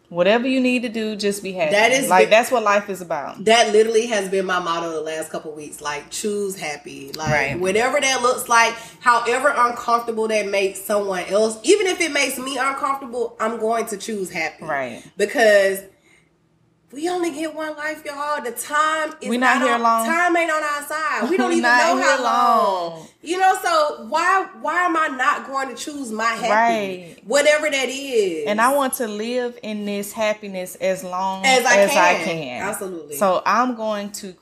[0.09, 3.01] whatever you need to do just be happy That is like that's what life is
[3.01, 5.81] about That literally has been my motto the last couple weeks.
[5.81, 7.11] Like choose happy.
[7.13, 7.59] Like Right.
[7.59, 12.57] whatever that looks like, however uncomfortable that makes someone else, even if it makes me
[12.57, 14.65] uncomfortable, I'm going to choose happy.
[14.65, 15.03] Right.
[15.17, 15.81] Because
[16.91, 18.41] we only get one life, y'all.
[18.43, 20.05] The time is We not here on, long.
[20.05, 21.29] Time ain't on our side.
[21.29, 21.69] We don't even know
[22.01, 22.91] how long.
[22.99, 23.07] long.
[23.21, 26.49] You know, so why why am I not going to choose my happy?
[26.49, 27.17] Right.
[27.25, 28.47] Whatever that is.
[28.47, 32.25] and I want to live in this happiness as long As I as I can.
[32.25, 32.61] can.
[32.69, 33.15] Absolutely.
[33.17, 34.35] So I'm going to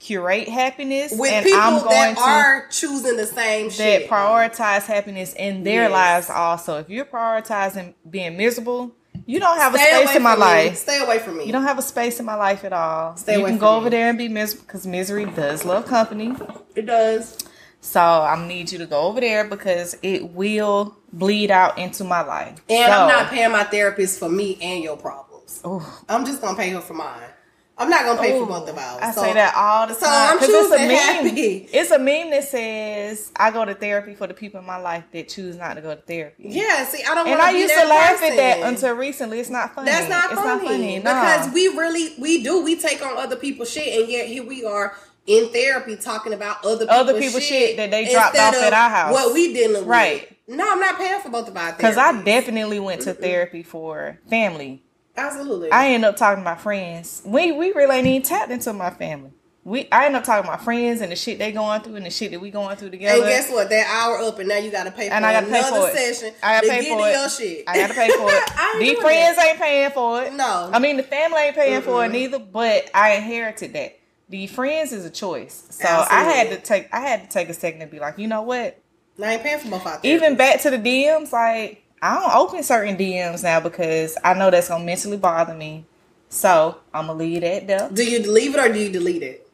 [0.00, 3.78] curate happiness, with and people I'm going that are choosing the same shit.
[3.78, 4.10] that shit.
[4.10, 5.92] prioritize happiness in their Yes.
[5.92, 6.78] lives also.
[6.80, 8.92] If you're prioritizing being miserable,
[9.26, 10.46] you don't have Stay a space in my from me.
[10.46, 10.76] life.
[10.76, 11.44] Stay away from me.
[11.44, 13.16] You don't have a space in my life at all.
[13.16, 13.76] Stay you away can from go me.
[13.78, 16.34] over there and be miserable because misery does love company.
[16.74, 17.38] it does.
[17.80, 22.22] So I need you to go over there because it will bleed out into my
[22.22, 22.60] life.
[22.70, 25.60] And so, I'm not paying my therapist for me and your problems.
[25.66, 25.82] Ooh.
[26.08, 27.28] I'm just gonna pay her for mine.
[27.76, 29.00] I'm not gonna pay Ooh, for both of ours.
[29.02, 30.32] I So- say that all the so time.
[30.34, 30.90] I'm 'cause it's a meme.
[30.90, 31.68] happy.
[31.72, 35.02] It's a meme that says I go to therapy for the people in my life
[35.12, 36.44] that choose not to go to therapy.
[36.46, 37.26] Yeah, see, I don't.
[37.26, 38.32] And I used to laugh person.
[38.32, 39.40] at that until recently.
[39.40, 39.90] It's not funny.
[39.90, 40.62] That's not it's funny.
[40.62, 40.98] not funny.
[41.00, 41.02] No.
[41.14, 44.64] Because we really we do we take on other people's shit, and yet here we
[44.64, 44.94] are
[45.26, 48.90] in therapy talking about other people's Other people's shit that they dropped off at our
[48.90, 49.12] house.
[49.12, 50.12] What we dealing Right.
[50.14, 50.20] with.
[50.22, 50.30] Right.
[50.46, 54.18] No, I'm not paying for both of our Because I definitely went to therapy for
[54.30, 54.82] family.
[55.16, 55.70] Absolutely.
[55.70, 57.22] I end up talking to my friends.
[57.24, 59.30] We we really ain't even tapped into my family.
[59.64, 62.04] We I end up talking to my friends and the shit they going through and
[62.04, 63.22] the shit that we going through together.
[63.22, 63.70] and guess what?
[63.70, 65.80] That hour up, and now you got to pay for And I gotta pay another
[65.80, 66.14] for it.
[66.14, 66.34] session.
[66.42, 67.12] I gotta pay for it.
[67.12, 67.64] Your shit.
[67.66, 68.78] I gotta pay for it.
[68.78, 69.46] These friends that.
[69.48, 70.32] ain't paying for it.
[70.34, 70.70] No.
[70.72, 72.38] I mean the family ain't paying for it neither.
[72.38, 73.98] But I inherited that.
[74.28, 75.66] The friends is a choice.
[75.70, 78.26] So I had to take I had to take a second to be like, you
[78.26, 78.78] know what?
[79.22, 82.98] I ain't paying for my Even back to the DMs, like I don't open certain
[82.98, 85.86] DMs now because I know that's gonna mentally bother me.
[86.28, 88.04] So I'm gonna leave it at that there.
[88.04, 89.48] Do you leave it or do you delete it?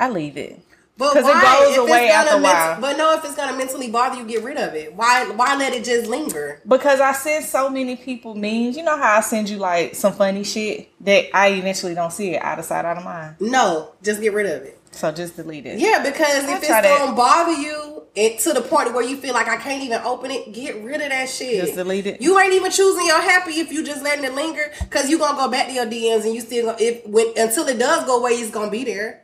[0.00, 0.58] I leave it.
[0.96, 2.80] But 'Cause it goes If away after a while.
[2.80, 4.92] But no, if it's gonna mentally bother you, get rid of it.
[4.94, 5.24] Why?
[5.36, 6.60] Why let it just linger?
[6.66, 8.76] Because I send so many people memes.
[8.76, 12.34] You know how I send you like some funny shit that I eventually don't see
[12.34, 13.36] it out of sight, out of mind.
[13.38, 14.80] No, just get rid of it.
[14.90, 15.78] So just delete it.
[15.78, 19.34] Yeah, because I'll if it's gonna bother you it, to the point where you feel
[19.34, 21.60] like I can't even open it, get rid of that shit.
[21.64, 22.20] Just delete it.
[22.22, 25.36] You ain't even choosing your happy if you just letting it linger, because you gonna
[25.36, 28.20] go back to your DMs and you still gonna, if when until it does go
[28.20, 29.22] away, it's gonna be there.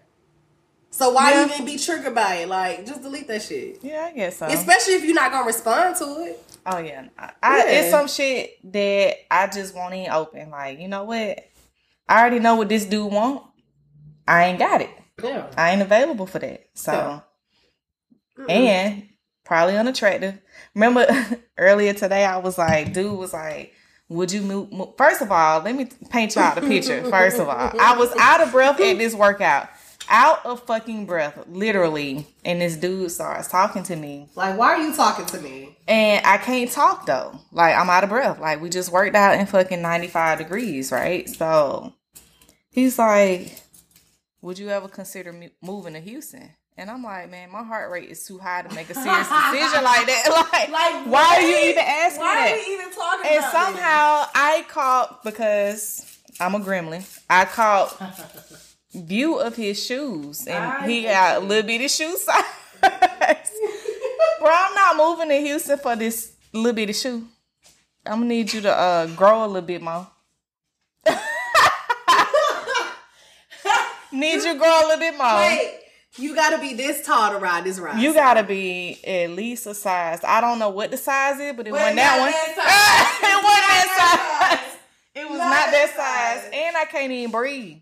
[0.92, 1.46] So why Yeah.
[1.46, 2.48] even be triggered by it?
[2.48, 3.78] Like, just delete that shit.
[3.82, 4.46] Yeah, I guess so.
[4.46, 6.42] Especially if you're not gonna respond to it.
[6.66, 7.70] oh yeah, I, I, Yeah.
[7.78, 10.50] it's some shit that I just won't even open.
[10.50, 11.38] Like you know what?
[12.08, 13.44] I already know what this dude want.
[14.26, 14.90] I ain't got it.
[15.22, 15.46] Yeah.
[15.56, 16.64] I ain't available for that.
[16.74, 17.22] So
[18.48, 19.08] and
[19.44, 20.38] probably unattractive.
[20.74, 21.06] Remember
[21.58, 23.74] earlier today, I was like, dude was like,
[24.08, 24.72] would you move?
[24.72, 24.88] move?
[24.96, 27.02] First of all, let me paint y'all the picture.
[27.10, 29.68] First of all, I was out of breath at this workout.
[30.08, 32.26] out of fucking breath, literally.
[32.44, 34.28] And this dude starts talking to me.
[34.34, 35.76] Like, why are you talking to me?
[35.86, 37.38] And I can't talk though.
[37.52, 38.40] Like, I'm out of breath.
[38.40, 41.28] Like, we just worked out in fucking 95 degrees, right?
[41.28, 41.94] So
[42.70, 43.62] he's like,
[44.42, 45.32] Would you ever consider
[45.62, 46.50] moving to Houston?
[46.80, 49.84] And I'm like, man, my heart rate is too high to make a serious decision
[49.84, 50.48] like that.
[50.50, 52.52] Like, Like, why are you even asking Why that?
[52.52, 57.04] are we even talking and about somehow I caught because I'm a gremlin.
[57.28, 58.00] I caught
[58.94, 62.44] view of his shoes, and I he got a little bitty shoe size.
[64.40, 67.28] Bro, I'm not moving to Houston for this little bitty shoe.
[68.06, 70.06] I'm gonna need you to uh, grow a little bit more.
[74.12, 75.36] need you to grow a little bit more.
[75.36, 75.79] Wait,
[76.18, 78.00] you gotta be this tall to ride this ride.
[78.00, 80.20] You gotta be at least a size.
[80.24, 82.30] I don't know what the size is, but it Well, wasn't that one.
[82.30, 82.54] that
[83.20, 83.30] size.
[83.30, 84.78] it wasn't that size.
[85.14, 86.42] It was Not not, that size.
[86.44, 86.50] size.
[86.52, 87.78] and I can't even breathe.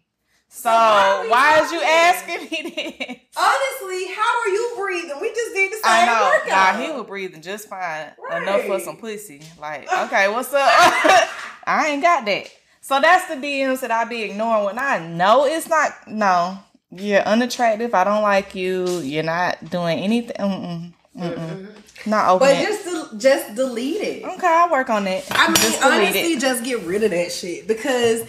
[0.51, 3.19] So why why is you asking me this?
[3.37, 5.19] Honestly, how are you breathing?
[5.21, 6.31] We just did the same I know.
[6.47, 6.75] workout.
[6.75, 8.13] Nah, he was breathing just fine.
[8.33, 9.43] Enough for some pussy.
[9.61, 10.61] Like, okay, what's up?
[11.67, 12.47] I ain't got that.
[12.81, 15.93] So that's the DMs that I be ignoring when I know it's not.
[16.09, 16.59] No,
[16.91, 17.95] you're unattractive.
[17.95, 18.87] I don't like you.
[19.01, 20.37] You're not doing anything.
[20.37, 21.69] Mm-mm, mm-mm.
[22.07, 22.67] Not open But it.
[22.67, 24.25] just del- just delete it.
[24.25, 25.27] okay, I'll work on it.
[25.31, 26.41] I mean, just honestly, it.
[26.41, 28.23] just get rid of that shit because,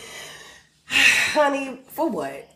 [0.87, 2.47] honey, for what?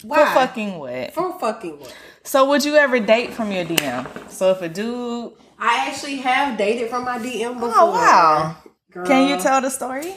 [0.00, 0.34] For Why?
[0.34, 1.12] fucking what?
[1.14, 1.94] For fucking what?
[2.22, 4.30] So would you ever date from your DM?
[4.30, 7.72] So if a dude, I actually have dated from my DM oh, before.
[7.74, 8.56] oh wow,
[8.92, 9.06] Girl.
[9.06, 10.14] can you tell the story?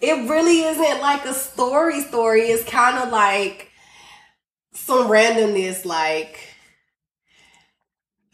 [0.00, 2.00] It really isn't like a story.
[2.02, 2.42] Story.
[2.42, 3.70] It's kind of like
[4.74, 5.84] some randomness.
[5.84, 6.38] Like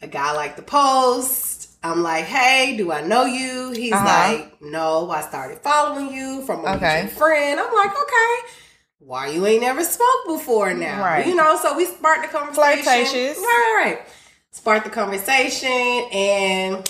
[0.01, 1.69] a guy like the post.
[1.83, 3.71] I'm like, hey, do I know you?
[3.71, 4.05] He's Uh-huh.
[4.05, 7.07] like, no, I started following you from a Okay.
[7.07, 7.59] friend.
[7.59, 8.53] I'm like, okay.
[8.99, 11.01] Why you ain't never spoke before now?
[11.01, 11.25] Right.
[11.25, 12.83] You know, so we sparked the conversation.
[12.83, 13.37] Flirtatious.
[13.37, 14.07] Right, right, right.
[14.51, 16.87] Sparked the conversation and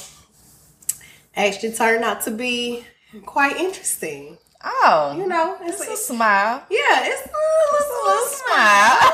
[1.36, 2.86] actually turned out to be
[3.26, 4.38] quite interesting.
[4.64, 6.64] Oh, You know, it's, it's a like, smile.
[6.70, 9.00] yeah, it's a little, It's a little smile.
[9.00, 9.12] smile.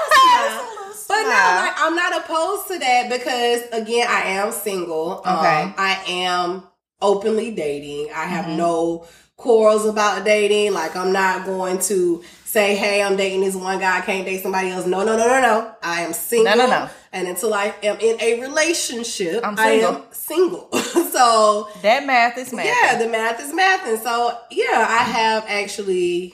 [1.30, 5.20] No, like I'm not opposed to that because again, I am single.
[5.20, 5.62] Okay.
[5.64, 6.64] Um, I am
[7.02, 8.10] openly dating.
[8.14, 8.58] I have Mm-hmm.
[8.58, 9.06] no
[9.36, 10.74] quarrels about dating.
[10.74, 13.98] Like I'm not going to say, "Hey, I'm dating this one guy.
[14.00, 15.72] I can't date somebody else." No, no, no, no, no.
[15.84, 16.56] I am single.
[16.56, 16.90] No, no, no.
[17.14, 19.96] And until I am in a relationship, I'm I single.
[19.96, 20.72] am single.
[21.12, 22.66] so That math is math.
[22.66, 26.34] yeah, the math is math, and so yeah, I have actually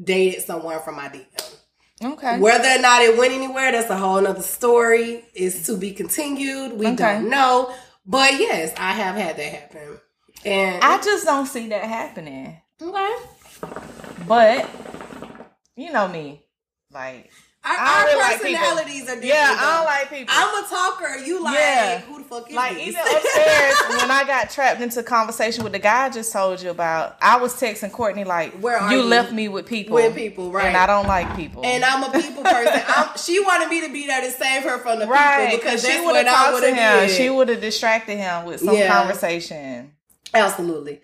[0.00, 1.26] dated someone from my DM.
[2.04, 2.38] Okay.
[2.38, 5.24] Whether or not it went anywhere, that's a whole nother story.
[5.34, 6.72] It's to be continued.
[6.78, 6.96] We Okay.
[6.96, 7.72] don't know.
[8.04, 10.00] But yes, I have had that happen.
[10.44, 12.60] And I just don't see that happening.
[12.80, 13.14] okay.
[14.26, 14.68] But
[15.76, 16.44] you know me,
[16.90, 17.30] like
[17.64, 19.24] Our, I our really like personalities are different.
[19.24, 20.34] yeah, I don't like people.
[20.36, 21.18] I'm a talker.
[21.24, 21.98] You like Yeah.
[22.00, 22.88] who the fuck is like this?
[22.88, 26.60] even upstairs when I got trapped into a conversation with the guy I just told
[26.60, 29.94] you about, I was texting Courtney like, Where are you, you?" left me with people,
[29.94, 30.64] With people, right.
[30.66, 31.64] And I don't like people.
[31.64, 32.82] and I'm a people person.
[32.88, 35.86] I'm, she wanted me to be there to save her from the right people because
[35.86, 37.06] she would have talked to him.
[37.06, 37.10] did.
[37.16, 38.92] She would have distracted him with some Yeah.
[38.92, 39.92] conversation.
[40.34, 41.00] Absolutely.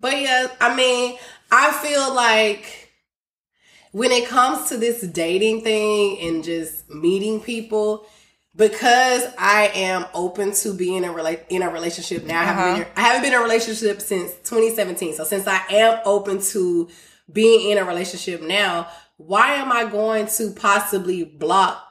[0.00, 1.18] But yeah, I mean,
[1.52, 2.79] I feel like
[3.92, 8.06] when it comes to this dating thing and just meeting people,
[8.56, 12.40] because I am open to being in a rela- in a relationship now.
[12.40, 12.72] I haven't, Uh-huh.
[12.74, 15.14] been in, I haven't been in a relationship since 2017.
[15.14, 16.88] So since I am open to
[17.32, 21.86] being in a relationship now, why am I going to possibly block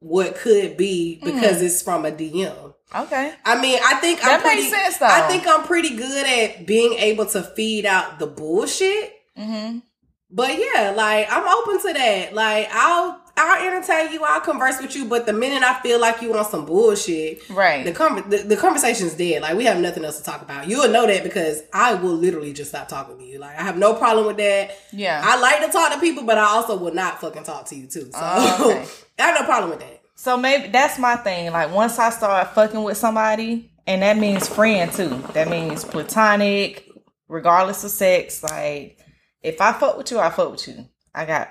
[0.00, 2.74] what could be because it's from a DM?
[2.94, 3.32] Okay.
[3.44, 4.62] I mean, I think I'm That pretty.
[4.62, 5.06] makes sense, though.
[5.06, 9.12] I think I'm pretty good at being able to feed out the bullshit.
[9.38, 9.78] Mm-hmm.
[10.32, 12.34] But yeah, like I'm open to that.
[12.34, 14.22] Like I'll I'll entertain you.
[14.24, 15.06] I'll converse with you.
[15.06, 17.84] But the minute I feel like you want some bullshit, Right.
[17.84, 19.42] the conver- the, the conversation's dead.
[19.42, 20.68] Like we have nothing else to talk about.
[20.68, 23.38] You'll know that because I will literally just stop talking to you.
[23.38, 24.76] Like I have no problem with that.
[24.92, 25.20] yeah.
[25.24, 27.86] I like to talk to people, but I also will not fucking talk to you
[27.86, 28.02] too.
[28.12, 28.86] So Oh, okay.
[29.18, 30.02] I have no problem with that.
[30.14, 31.50] So maybe that's my thing.
[31.50, 35.24] Like once I start fucking with somebody, and that means friend too.
[35.32, 36.88] That means platonic,
[37.26, 38.42] regardless of sex.
[38.42, 38.98] Like
[39.42, 40.86] if I fuck with you, I fuck with you.
[41.14, 41.50] I got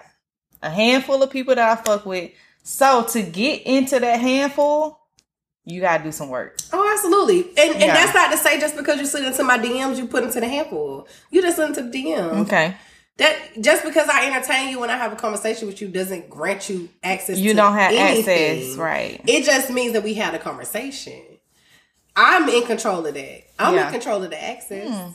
[0.62, 2.32] a handful of people that I fuck with.
[2.64, 5.00] So to get into that handful,
[5.66, 6.58] you gotta do some work.
[6.74, 7.42] Oh, absolutely.
[7.58, 7.94] And and Yeah.
[7.94, 10.48] that's not to say just because you slid into my DMs, you put into the
[10.48, 11.08] handful.
[11.32, 12.46] You just slid into the DMs.
[12.48, 12.76] Okay.
[13.18, 16.70] That just because I entertain you when I have a conversation with you doesn't grant
[16.70, 17.38] you access.
[17.38, 18.60] You don't have anything.
[18.62, 19.22] access, right?
[19.28, 21.22] It just means that we had a conversation.
[22.16, 23.44] I'm in control of that.
[23.60, 23.82] I'm Yeah.
[23.82, 23.88] Hmm.
[23.88, 25.14] in control of the access.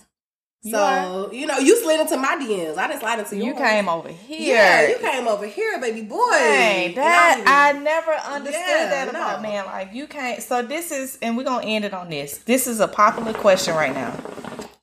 [0.71, 2.79] So you know, you slid into my DMs.
[2.79, 3.47] I didn't slide into yours.
[3.47, 4.55] You came over here.
[4.57, 6.17] Yeah, you came over here, baby boy.
[6.31, 7.45] Dang, that
[7.75, 9.49] I never understood Yeah, that about no.
[9.49, 9.67] man.
[9.67, 10.43] Like you can't.
[10.43, 12.39] So this is, and we're gonna end it on this.
[12.39, 14.17] This is a popular question right now.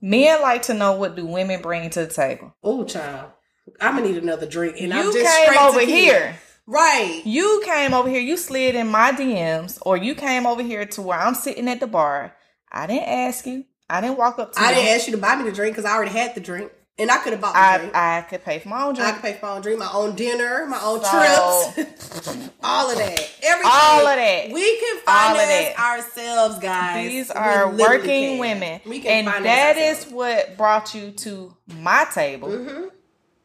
[0.01, 2.53] Men like to know what do women bring to the table.
[2.63, 3.31] Oh, child.
[3.79, 5.97] I'm gonna need another drink, and I'm you just came over tequila.
[5.97, 6.35] here.
[6.67, 7.21] right?
[7.25, 8.19] You came over here.
[8.21, 11.79] You slid in my DMs, or you came over here to where I'm sitting at
[11.79, 12.35] the bar.
[12.71, 13.65] I didn't ask you.
[13.91, 15.89] I didn't walk up to I didn't ask you to buy me the drink because
[15.89, 17.95] I already had the drink, and I could have bought the I, drink.
[17.95, 19.09] I could pay for my own drink.
[19.09, 22.27] I could pay for my own drink, my own dinner, my own So- trips,
[22.63, 24.51] all of that, everything, All of that.
[24.51, 27.09] We can finance ourselves, guys.
[27.09, 28.39] These are working can.
[28.39, 28.81] women.
[28.85, 30.13] We can And that is ourselves.
[30.13, 32.89] what brought you to my table Mhm.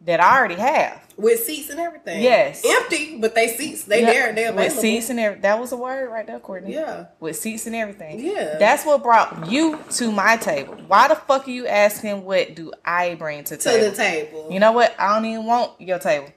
[0.07, 1.03] That I already have.
[1.17, 2.23] with seats and everything.
[2.23, 2.63] Yes.
[2.65, 3.85] empty, but they seats.
[3.85, 4.33] They Yeah, there.
[4.33, 4.65] They available.
[4.65, 5.43] With seats and everything.
[5.43, 6.75] That was a word right there, Courtney.
[6.75, 7.07] Yeah.
[7.21, 8.21] With seats and everything.
[8.21, 8.57] Yeah.
[8.59, 10.75] That's what brought you to my table.
[10.87, 13.91] Why the fuck are you asking what do I bring to the to table?
[13.91, 14.49] the table.
[14.51, 14.95] You know what?
[14.99, 16.29] I don't even want your table.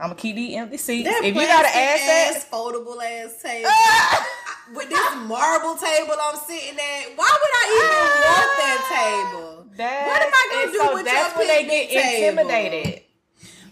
[0.00, 1.08] I'm gonna keep these empty seats.
[1.08, 3.68] that if you gotta ask ass, foldable ass table.
[4.74, 9.66] with this marble table I'm sitting at, why would I even want that ah, table?
[9.76, 12.38] That's, What am I gonna do so with that's your when they get table?
[12.38, 13.02] intimidated.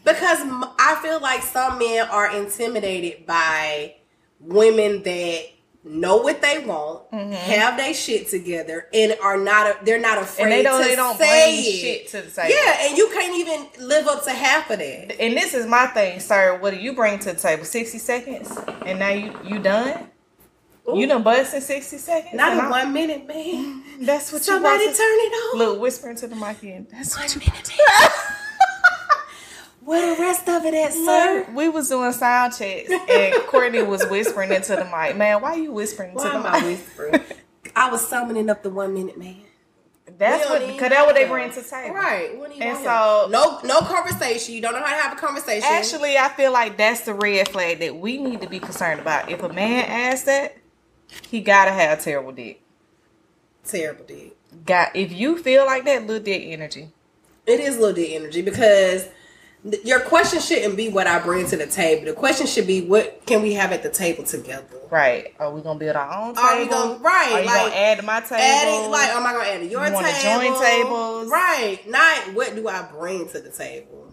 [0.05, 0.39] Because
[0.79, 3.97] I feel like some men are intimidated by
[4.41, 5.47] women that
[5.87, 7.33] know what they want, mm-hmm.
[7.33, 9.85] have their shit together, and are not.
[9.85, 12.51] They're not afraid And they don't to they don't say shit to the table.
[12.51, 15.21] Yeah, and you can't even live up to half of that.
[15.21, 16.59] And this is my thing, sir.
[16.61, 17.65] What do you bring to the table?
[17.65, 20.09] Sixty seconds, and now you you done.
[20.89, 21.07] You Ooh.
[21.07, 22.35] done bust in sixty seconds.
[22.35, 23.83] Not in one minute, man.
[24.01, 25.59] That's what Somebody you brought turn it on.
[25.59, 26.87] Look, whispering to the mic again.
[26.91, 27.41] That's what you
[29.85, 31.47] Where the rest of it at, sir?
[31.55, 35.17] We was doing sound checks and Courtney was whispering into the mic.
[35.17, 36.53] Man, why are you whispering Why to the mic?
[36.53, 37.21] I whispering?
[37.77, 39.37] I was summoning up the one minute man.
[40.19, 41.95] That's what because that's what they bring to the table.
[41.95, 42.33] Right.
[42.33, 44.55] We don't even And so- no no conversation.
[44.55, 45.69] You don't know how to have a conversation.
[45.71, 49.31] Actually, I feel like that's the red flag that we need to be concerned about.
[49.31, 50.57] If a man asks that,
[51.31, 52.61] he gotta have terrible dick.
[53.65, 54.33] terrible dude.
[54.65, 56.91] Got if you feel like that, little dick energy.
[57.47, 59.09] It is little dick energy because
[59.69, 62.07] th- your question shouldn't be what I bring to the table.
[62.07, 64.67] The question should be what can we have at the table together.
[64.91, 65.35] Right.
[65.39, 66.47] Are we gonna build our own table?
[66.49, 68.37] Are we gonna- right, Are you like, gonna add to my table?
[68.37, 70.03] Adding like, am I gonna add to your You table?
[70.23, 71.29] join tables?
[71.31, 71.81] Right.
[71.89, 74.13] Not what do I bring to the table.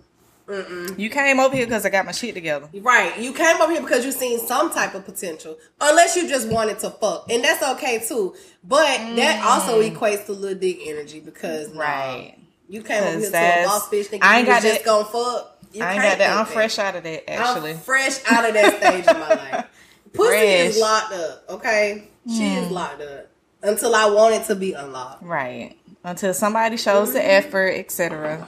[0.98, 2.68] You came over here because I got my shit together.
[2.74, 3.18] Right.
[3.20, 5.58] You came over here because you seen some type of potential.
[5.80, 7.32] Unless you just wanted to fuck.
[7.32, 8.36] And that's okay too.
[8.64, 11.78] But that also equates to little dick energy because nah, Mm.
[11.80, 12.36] Right.
[12.68, 15.06] you came over here to a boss bitch thinking I ain't got just that- gonna
[15.06, 15.50] fuck.
[15.72, 16.38] You I ain't got that.
[16.38, 17.72] I'm think fresh out of that actually.
[17.72, 19.66] I'm fresh out of that stage of my life.
[20.14, 20.82] Pussy is Fresh.
[20.82, 22.08] locked up, okay?
[22.28, 22.74] She is Hmm.
[22.74, 23.28] locked up.
[23.64, 25.24] Until I want it to be unlocked.
[25.24, 25.78] Right.
[26.04, 28.46] Until somebody shows the effort, etc.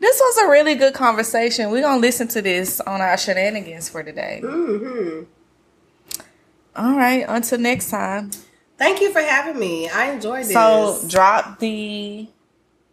[0.00, 1.70] This was a really good conversation.
[1.70, 4.40] We're gonna listen to this on our shenanigans for today.
[4.44, 5.22] hmm
[6.76, 7.24] All right.
[7.28, 8.30] Until next time.
[8.76, 9.88] Thank you for having me.
[9.88, 10.52] I enjoyed this.
[10.52, 12.28] So drop the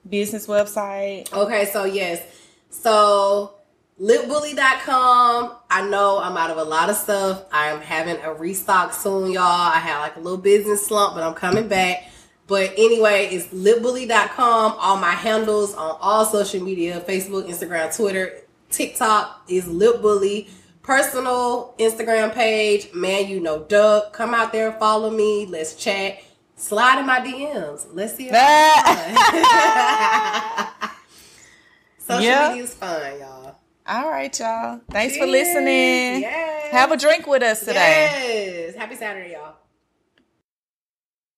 [0.10, 1.32] business website.
[1.32, 2.24] Okay, so yes.
[2.72, 3.54] So
[4.02, 5.56] lipbully.com.
[5.70, 7.44] I know I'm out of a lot of stuff.
[7.52, 9.44] I am having a restock soon, y'all.
[9.44, 12.04] I had like a little business slump, but I'm coming back.
[12.48, 14.76] But anyway, it's lipbully.com.
[14.78, 18.34] All my handles on all social media, Facebook, Instagram, Twitter,
[18.70, 20.50] TikTok is lipbully.
[20.84, 24.14] Personal Instagram page, man, you know duck.
[24.14, 25.48] Come out there, follow me.
[25.48, 26.20] Let's chat.
[26.56, 27.88] Slide in my DMs.
[27.92, 28.32] Let's see if
[31.98, 32.50] Social Yeah.
[32.50, 33.56] media is fun, y'all.
[33.88, 34.80] All right, y'all.
[34.92, 36.22] Thanks for listening.
[36.22, 36.72] Yes.
[36.72, 38.66] Have a drink with us today.
[38.68, 38.76] Yes.
[38.76, 39.56] Happy Saturday, y'all.